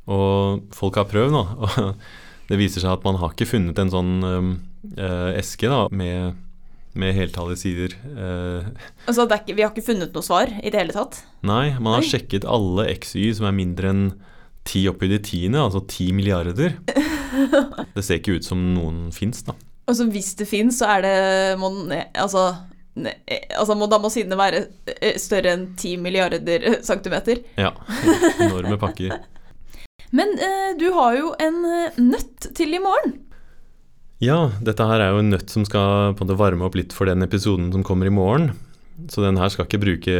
Og 0.08 0.64
folk 0.78 0.96
har 1.02 1.10
prøvd 1.12 1.36
nå, 1.36 1.42
og 1.66 2.00
det 2.48 2.60
viser 2.62 2.86
seg 2.86 2.94
at 2.96 3.04
man 3.04 3.20
har 3.20 3.34
ikke 3.34 3.50
funnet 3.50 3.80
en 3.82 3.92
sånn 3.92 4.12
eh, 4.24 5.32
eske 5.42 5.68
da, 5.68 5.82
med, 5.92 6.38
med 6.96 7.16
heltallige 7.18 7.64
sider. 7.66 7.98
Eh, 8.14 8.70
Altså, 9.10 9.26
det 9.28 9.42
ikke, 9.42 9.58
vi 9.58 9.66
har 9.66 9.74
ikke 9.74 9.88
funnet 9.90 10.16
noe 10.16 10.24
svar 10.26 10.54
i 10.62 10.72
det 10.72 10.86
hele 10.86 10.96
tatt? 10.96 11.20
nei, 11.46 11.74
man 11.80 11.98
har 11.98 12.06
Oi. 12.06 12.12
sjekket 12.14 12.48
alle 12.48 12.88
X, 12.96 13.12
Y 13.20 13.34
som 13.42 13.50
er 13.50 13.58
mindre 13.60 13.92
enn 13.92 14.06
10 14.66 14.88
oppi 14.92 15.10
i 15.14 15.20
tiende, 15.24 15.62
altså 15.62 15.82
10 15.86 16.12
milliarder. 16.18 16.76
Det 17.96 18.04
ser 18.04 18.20
ikke 18.20 18.38
ut 18.40 18.48
som 18.48 18.62
noen 18.76 19.10
fins, 19.16 19.44
da. 19.48 19.54
Altså, 19.86 20.08
hvis 20.10 20.32
det 20.40 20.48
fins, 20.50 20.80
så 20.82 20.88
er 20.96 21.04
det 21.06 21.16
må, 21.62 21.70
altså, 22.18 22.48
ne- 22.98 23.14
altså 23.54 23.76
må, 23.78 23.86
Da 23.92 24.00
må 24.02 24.10
sidene 24.10 24.38
være 24.40 24.64
eh, 24.96 25.20
større 25.22 25.52
enn 25.54 25.68
10 25.78 25.98
milliarder 26.02 26.66
eh, 26.72 26.80
centimeter. 26.90 27.44
Ja, 27.60 27.74
enorme 28.42 28.80
pakker. 28.82 29.14
Men 30.16 30.34
eh, 30.40 30.72
du 30.80 30.88
har 30.96 31.18
jo 31.20 31.34
en 31.44 31.62
eh, 31.70 32.00
nøtt 32.02 32.50
til 32.58 32.74
i 32.78 32.82
morgen. 32.82 33.18
Ja, 34.24 34.46
dette 34.64 34.86
her 34.88 35.02
er 35.04 35.12
jo 35.14 35.22
en 35.22 35.34
nøtt 35.36 35.52
som 35.52 35.66
skal 35.68 36.16
på 36.16 36.24
en 36.24 36.30
måte 36.30 36.40
varme 36.40 36.66
opp 36.70 36.78
litt 36.80 36.94
for 36.96 37.06
den 37.10 37.22
episoden 37.26 37.68
som 37.76 37.84
kommer 37.86 38.08
i 38.10 38.14
morgen. 38.16 38.54
Så 39.12 39.22
den 39.26 39.36
her 39.38 39.52
skal 39.52 39.68
ikke 39.68 39.82
bruke 39.84 40.14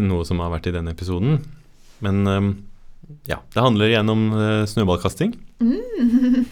noe 0.00 0.24
som 0.28 0.38
har 0.40 0.52
vært 0.54 0.68
i 0.70 0.74
den 0.76 0.86
episoden. 0.92 1.40
Men 2.04 2.20
ehm, 2.30 2.50
ja, 3.28 3.40
det 3.52 3.62
handler 3.62 3.90
igjen 3.90 4.12
om 4.12 4.26
eh, 4.34 4.66
snøballkasting. 4.70 5.34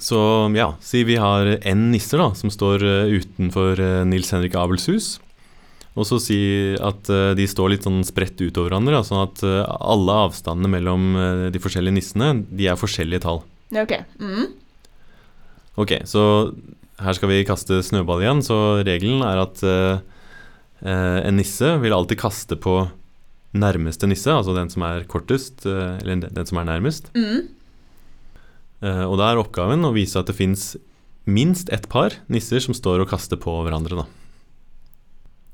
Så 0.00 0.18
ja, 0.56 0.70
si 0.80 1.02
vi 1.04 1.18
har 1.20 1.48
én 1.68 1.90
nisser 1.92 2.22
da, 2.22 2.30
som 2.38 2.52
står 2.52 2.84
eh, 2.86 3.18
utenfor 3.20 3.80
eh, 3.84 4.04
Nils 4.08 4.30
Henrik 4.32 4.56
Abels 4.56 4.88
hus. 4.88 5.10
Og 5.98 6.06
så 6.06 6.20
si 6.22 6.38
at 6.78 7.08
de 7.34 7.44
står 7.50 7.72
litt 7.72 7.84
sånn 7.84 8.04
spredt 8.06 8.38
utover 8.38 8.70
hverandre, 8.70 9.00
sånn 9.04 9.24
at 9.24 9.40
alle 9.42 10.14
avstandene 10.28 10.70
mellom 10.70 11.08
de 11.50 11.60
forskjellige 11.60 11.96
nissene, 11.96 12.28
de 12.46 12.68
er 12.70 12.78
forskjellige 12.78 13.24
tall. 13.24 13.40
Ok. 13.74 13.96
Mm. 14.22 14.52
Ok, 15.82 15.96
så 16.08 16.22
her 17.02 17.18
skal 17.18 17.32
vi 17.34 17.42
kaste 17.44 17.80
snøball 17.84 18.22
igjen, 18.22 18.40
så 18.46 18.60
regelen 18.86 19.26
er 19.26 19.42
at 19.42 19.64
en 20.86 21.36
nisse 21.36 21.74
vil 21.82 21.98
alltid 21.98 22.22
kaste 22.22 22.56
på 22.62 22.78
nærmeste 23.56 24.06
nisse, 24.06 24.30
altså 24.30 24.54
den 24.54 24.70
som 24.70 24.82
er 24.86 25.04
kortest, 25.10 25.64
eh, 25.66 25.98
eller 26.02 26.28
den, 26.30 26.46
som 26.46 26.58
er 26.62 26.68
nærmest. 26.68 27.10
Mm. 27.16 27.48
Eh, 28.82 29.04
og 29.04 29.18
da 29.20 29.30
er 29.32 29.40
oppgaven 29.42 29.84
å 29.84 29.92
vise 29.94 30.18
at 30.20 30.30
det 30.30 30.36
fins 30.38 30.76
minst 31.26 31.68
ett 31.74 31.88
par 31.92 32.14
nisser 32.32 32.62
som 32.64 32.74
står 32.74 33.02
og 33.04 33.10
kaster 33.10 33.36
på 33.40 33.52
hverandre, 33.66 34.02
da. 34.02 34.06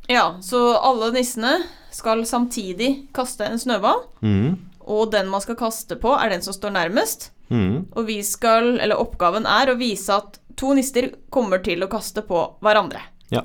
Ja, 0.09 0.27
så 0.45 0.61
alle 0.79 1.09
nissene 1.17 1.57
skal 1.91 2.23
samtidig 2.29 3.09
kaste 3.17 3.49
en 3.49 3.59
snøball, 3.59 4.05
Mm. 4.23 4.59
og 4.87 5.11
den 5.11 5.29
man 5.29 5.41
skal 5.43 5.57
kaste 5.57 5.97
på, 5.99 6.13
er 6.15 6.31
den 6.31 6.43
som 6.43 6.55
står 6.55 6.71
nærmest. 6.77 7.31
Mm. 7.51 7.87
Og 7.97 8.07
vi 8.07 8.21
skal, 8.23 8.79
eller 8.81 8.97
oppgaven 8.99 9.47
er 9.47 9.73
å 9.73 9.79
vise 9.79 10.11
at 10.15 10.39
to 10.57 10.75
nisser 10.75 11.11
kommer 11.31 11.59
til 11.63 11.83
å 11.83 11.89
kaste 11.91 12.23
på 12.27 12.45
hverandre. 12.63 13.01
Ja. 13.31 13.43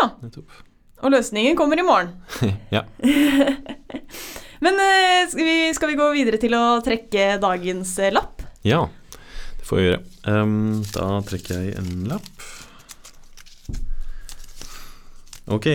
Ja, 0.00 0.10
Nettopp. 0.22 0.48
Og 1.00 1.14
løsningen 1.14 1.56
kommer 1.58 1.80
i 1.80 1.86
morgen. 1.86 2.12
ja. 2.76 2.84
Men 4.64 4.76
eh, 4.84 5.24
skal, 5.30 5.44
vi, 5.46 5.58
skal 5.76 5.92
vi 5.92 5.98
gå 5.98 6.06
videre 6.12 6.40
til 6.40 6.54
å 6.56 6.80
trekke 6.84 7.38
dagens 7.40 7.94
eh, 7.98 8.12
lapp? 8.12 8.44
Ja, 8.66 8.84
det 9.56 9.64
får 9.68 9.78
vi 9.78 9.86
gjøre. 9.86 10.00
Um, 10.28 10.82
da 10.92 11.08
trekker 11.24 11.62
jeg 11.64 11.76
en 11.80 12.08
lapp. 12.10 12.48
Ok. 15.50 15.66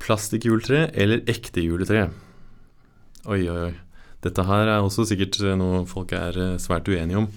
Plastikkjuletre 0.00 0.86
eller 0.96 1.26
ekte 1.28 1.64
juletre? 1.64 2.06
Oi, 3.26 3.42
oi, 3.50 3.58
oi. 3.68 3.74
Dette 4.24 4.44
her 4.46 4.68
er 4.68 4.84
også 4.84 5.04
sikkert 5.08 5.40
noe 5.58 5.82
folk 5.88 6.12
er 6.16 6.36
eh, 6.38 6.56
svært 6.62 6.88
uenige 6.88 7.24
om. 7.24 7.28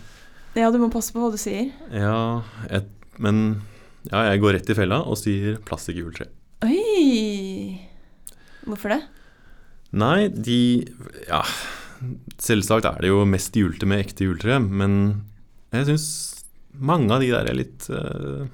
Ja, 0.53 0.69
du 0.69 0.77
må 0.77 0.91
passe 0.93 1.15
på 1.15 1.23
hva 1.23 1.31
du 1.33 1.39
sier. 1.41 1.71
Ja, 1.89 2.43
et, 2.69 2.91
men 3.17 3.63
ja, 4.11 4.27
jeg 4.29 4.43
går 4.43 4.59
rett 4.59 4.69
i 4.69 4.77
fella 4.77 5.01
og 5.07 5.17
sier 5.17 5.57
plastikkjuletre. 5.65 6.29
Oi! 6.63 7.79
Hvorfor 8.63 8.93
det? 8.95 9.01
Nei, 9.93 10.27
de 10.31 10.59
Ja, 11.27 11.41
selvsagt 12.41 12.87
er 12.87 13.01
det 13.03 13.11
jo 13.11 13.23
mest 13.29 13.55
julete 13.57 13.87
med 13.89 14.03
ekte 14.03 14.27
juletre, 14.27 14.59
men 14.63 15.25
jeg 15.73 15.89
syns 15.91 16.07
mange 16.73 17.11
av 17.13 17.21
de 17.21 17.29
der 17.33 17.49
er 17.49 17.57
litt, 17.57 17.89
eh, 17.93 18.47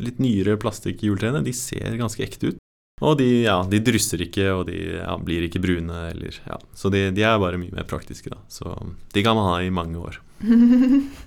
litt 0.00 0.20
nyere 0.22 0.56
plastikkjuletreene, 0.60 1.42
de 1.44 1.52
ser 1.56 1.98
ganske 2.00 2.22
ekte 2.24 2.52
ut. 2.52 2.62
Og 3.04 3.18
de, 3.20 3.26
ja, 3.44 3.58
de 3.68 3.82
drysser 3.84 4.22
ikke, 4.24 4.46
og 4.56 4.62
de 4.70 4.78
ja, 4.96 5.12
blir 5.20 5.44
ikke 5.44 5.60
brune, 5.60 5.98
eller 6.14 6.38
ja. 6.46 6.56
Så 6.72 6.88
de, 6.92 7.10
de 7.12 7.26
er 7.28 7.36
bare 7.42 7.60
mye 7.60 7.74
mer 7.76 7.84
praktiske, 7.88 8.32
da. 8.32 8.40
Så 8.48 8.72
de 9.12 9.24
kan 9.26 9.36
man 9.36 9.50
ha 9.50 9.58
i 9.64 9.74
mange 9.74 10.00
år. 10.00 10.20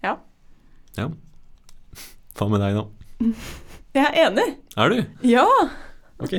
Ja. 0.00 0.14
Ja. 0.96 1.10
Hva 2.38 2.46
med 2.48 2.62
deg, 2.64 2.78
da? 2.78 2.86
Jeg 3.96 4.06
er 4.06 4.28
enig. 4.28 4.46
Er 4.78 4.92
du? 4.92 4.98
Ja. 5.26 5.46
Ok. 6.22 6.36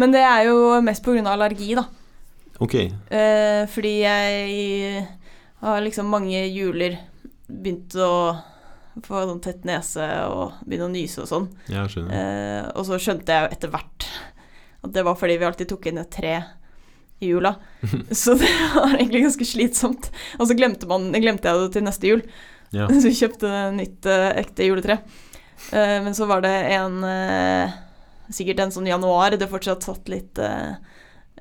Men 0.00 0.14
det 0.14 0.22
er 0.26 0.48
jo 0.48 0.80
mest 0.82 1.04
pga. 1.04 1.22
allergi, 1.30 1.74
da. 1.78 1.84
Ok. 2.62 2.74
Eh, 2.74 3.62
fordi 3.70 3.92
jeg 4.02 5.04
har 5.62 5.84
liksom 5.84 6.08
mange 6.10 6.40
juler 6.50 6.96
begynt 7.46 7.94
å 7.94 8.10
få 9.06 9.22
sånn 9.28 9.40
tett 9.44 9.62
nese 9.68 10.04
og 10.28 10.58
begynne 10.66 10.88
å 10.88 10.92
nyse 10.92 11.22
og 11.22 11.30
sånn. 11.30 11.48
Ja, 11.72 11.86
skjønner. 11.88 12.12
Eh, 12.12 12.66
og 12.74 12.86
så 12.88 12.98
skjønte 13.00 13.32
jeg 13.32 13.46
jo 13.46 13.56
etter 13.56 13.72
hvert 13.72 14.08
at 14.82 14.92
det 14.96 15.04
var 15.06 15.16
fordi 15.18 15.38
vi 15.38 15.46
alltid 15.46 15.70
tok 15.70 15.86
inn 15.88 16.00
et 16.02 16.10
tre 16.12 16.34
i 17.22 17.30
jula. 17.30 17.54
så 18.22 18.34
det 18.38 18.50
var 18.74 18.96
egentlig 18.96 19.24
ganske 19.28 19.46
slitsomt. 19.46 20.10
Og 20.40 20.48
så 20.50 20.56
glemte, 20.58 20.88
man, 20.90 21.12
glemte 21.14 21.48
jeg 21.48 21.62
det 21.62 21.70
til 21.76 21.86
neste 21.86 22.10
jul, 22.10 22.24
Ja. 22.72 22.88
så 22.90 23.04
vi 23.04 23.14
kjøpte 23.18 23.52
nytt 23.76 24.10
eh, 24.10 24.30
ekte 24.42 24.66
juletre. 24.66 24.98
Eh, 25.70 25.98
men 26.04 26.14
så 26.16 26.26
var 26.30 26.42
det 26.44 26.52
en 26.74 26.98
eh, 27.06 27.78
Sikkert 28.32 28.60
en 28.64 28.72
sånn 28.74 28.88
januar 28.88 29.34
det 29.36 29.48
fortsatt 29.50 29.84
satt 29.84 30.08
litt 30.08 30.38
eh, 30.40 30.74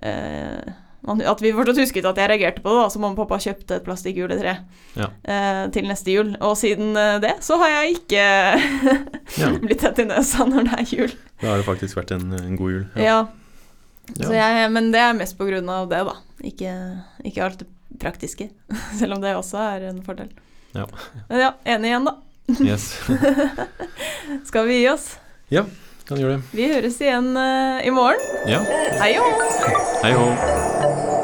At 0.02 1.42
vi 1.44 1.52
fortsatt 1.56 1.80
husket 1.82 2.08
at 2.10 2.20
jeg 2.20 2.30
reagerte 2.30 2.64
på 2.64 2.72
det, 2.74 2.82
da, 2.84 2.88
så 2.94 3.02
mamma 3.02 3.16
og 3.16 3.22
pappa 3.24 3.40
kjøpte 3.42 3.80
et 3.80 3.86
plastikkjuletre 3.88 4.56
Ja. 5.00 5.08
til 5.74 5.88
neste 5.90 6.14
jul. 6.14 6.34
Og 6.44 6.54
siden 6.60 6.94
det 7.24 7.38
så 7.46 7.58
har 7.62 7.72
jeg 7.74 7.96
ikke 8.02 8.26
blitt 9.66 9.82
tett 9.82 10.02
i 10.04 10.06
nesa 10.10 10.46
når 10.46 10.68
det 10.70 10.80
er 10.82 10.92
jul. 11.00 11.16
Da 11.42 11.54
har 11.54 11.62
det 11.62 11.70
faktisk 11.70 11.98
vært 11.98 12.14
en, 12.18 12.28
en 12.38 12.60
god 12.60 12.76
jul. 12.76 12.84
Ja. 13.02 13.22
Ja. 14.18 14.26
Så 14.28 14.34
jeg, 14.36 14.72
men 14.74 14.92
det 14.94 15.00
er 15.02 15.18
mest 15.18 15.38
på 15.40 15.48
grunn 15.48 15.70
av 15.72 15.88
det, 15.92 16.02
da. 16.08 16.18
Ikke, 16.44 16.74
ikke 17.28 17.46
alt 17.46 17.62
det 17.64 17.70
praktiske. 18.02 18.50
Selv 19.00 19.16
om 19.18 19.24
det 19.24 19.36
også 19.38 19.62
er 19.62 19.88
en 19.92 20.02
fordel. 20.06 20.32
Ja. 20.76 20.86
Men 21.30 21.44
ja, 21.46 21.52
enig 21.76 21.92
igjen, 21.92 22.08
da. 22.10 22.18
Yes. 22.60 23.00
Skal 24.50 24.68
vi 24.68 24.82
gi 24.82 24.90
oss? 24.90 25.16
Ja, 25.50 25.66
Kan 26.08 26.20
gjøre 26.20 26.40
det. 26.40 26.44
Vi 26.58 26.66
høres 26.74 26.98
igjen 27.00 27.32
uh, 27.38 27.80
i 27.86 27.92
morgen. 27.94 28.20
Ja. 28.50 28.60
Hei 29.00 29.14
og 29.22 29.30
hå! 29.32 29.76
Hei 30.02 30.12
hå. 30.18 31.21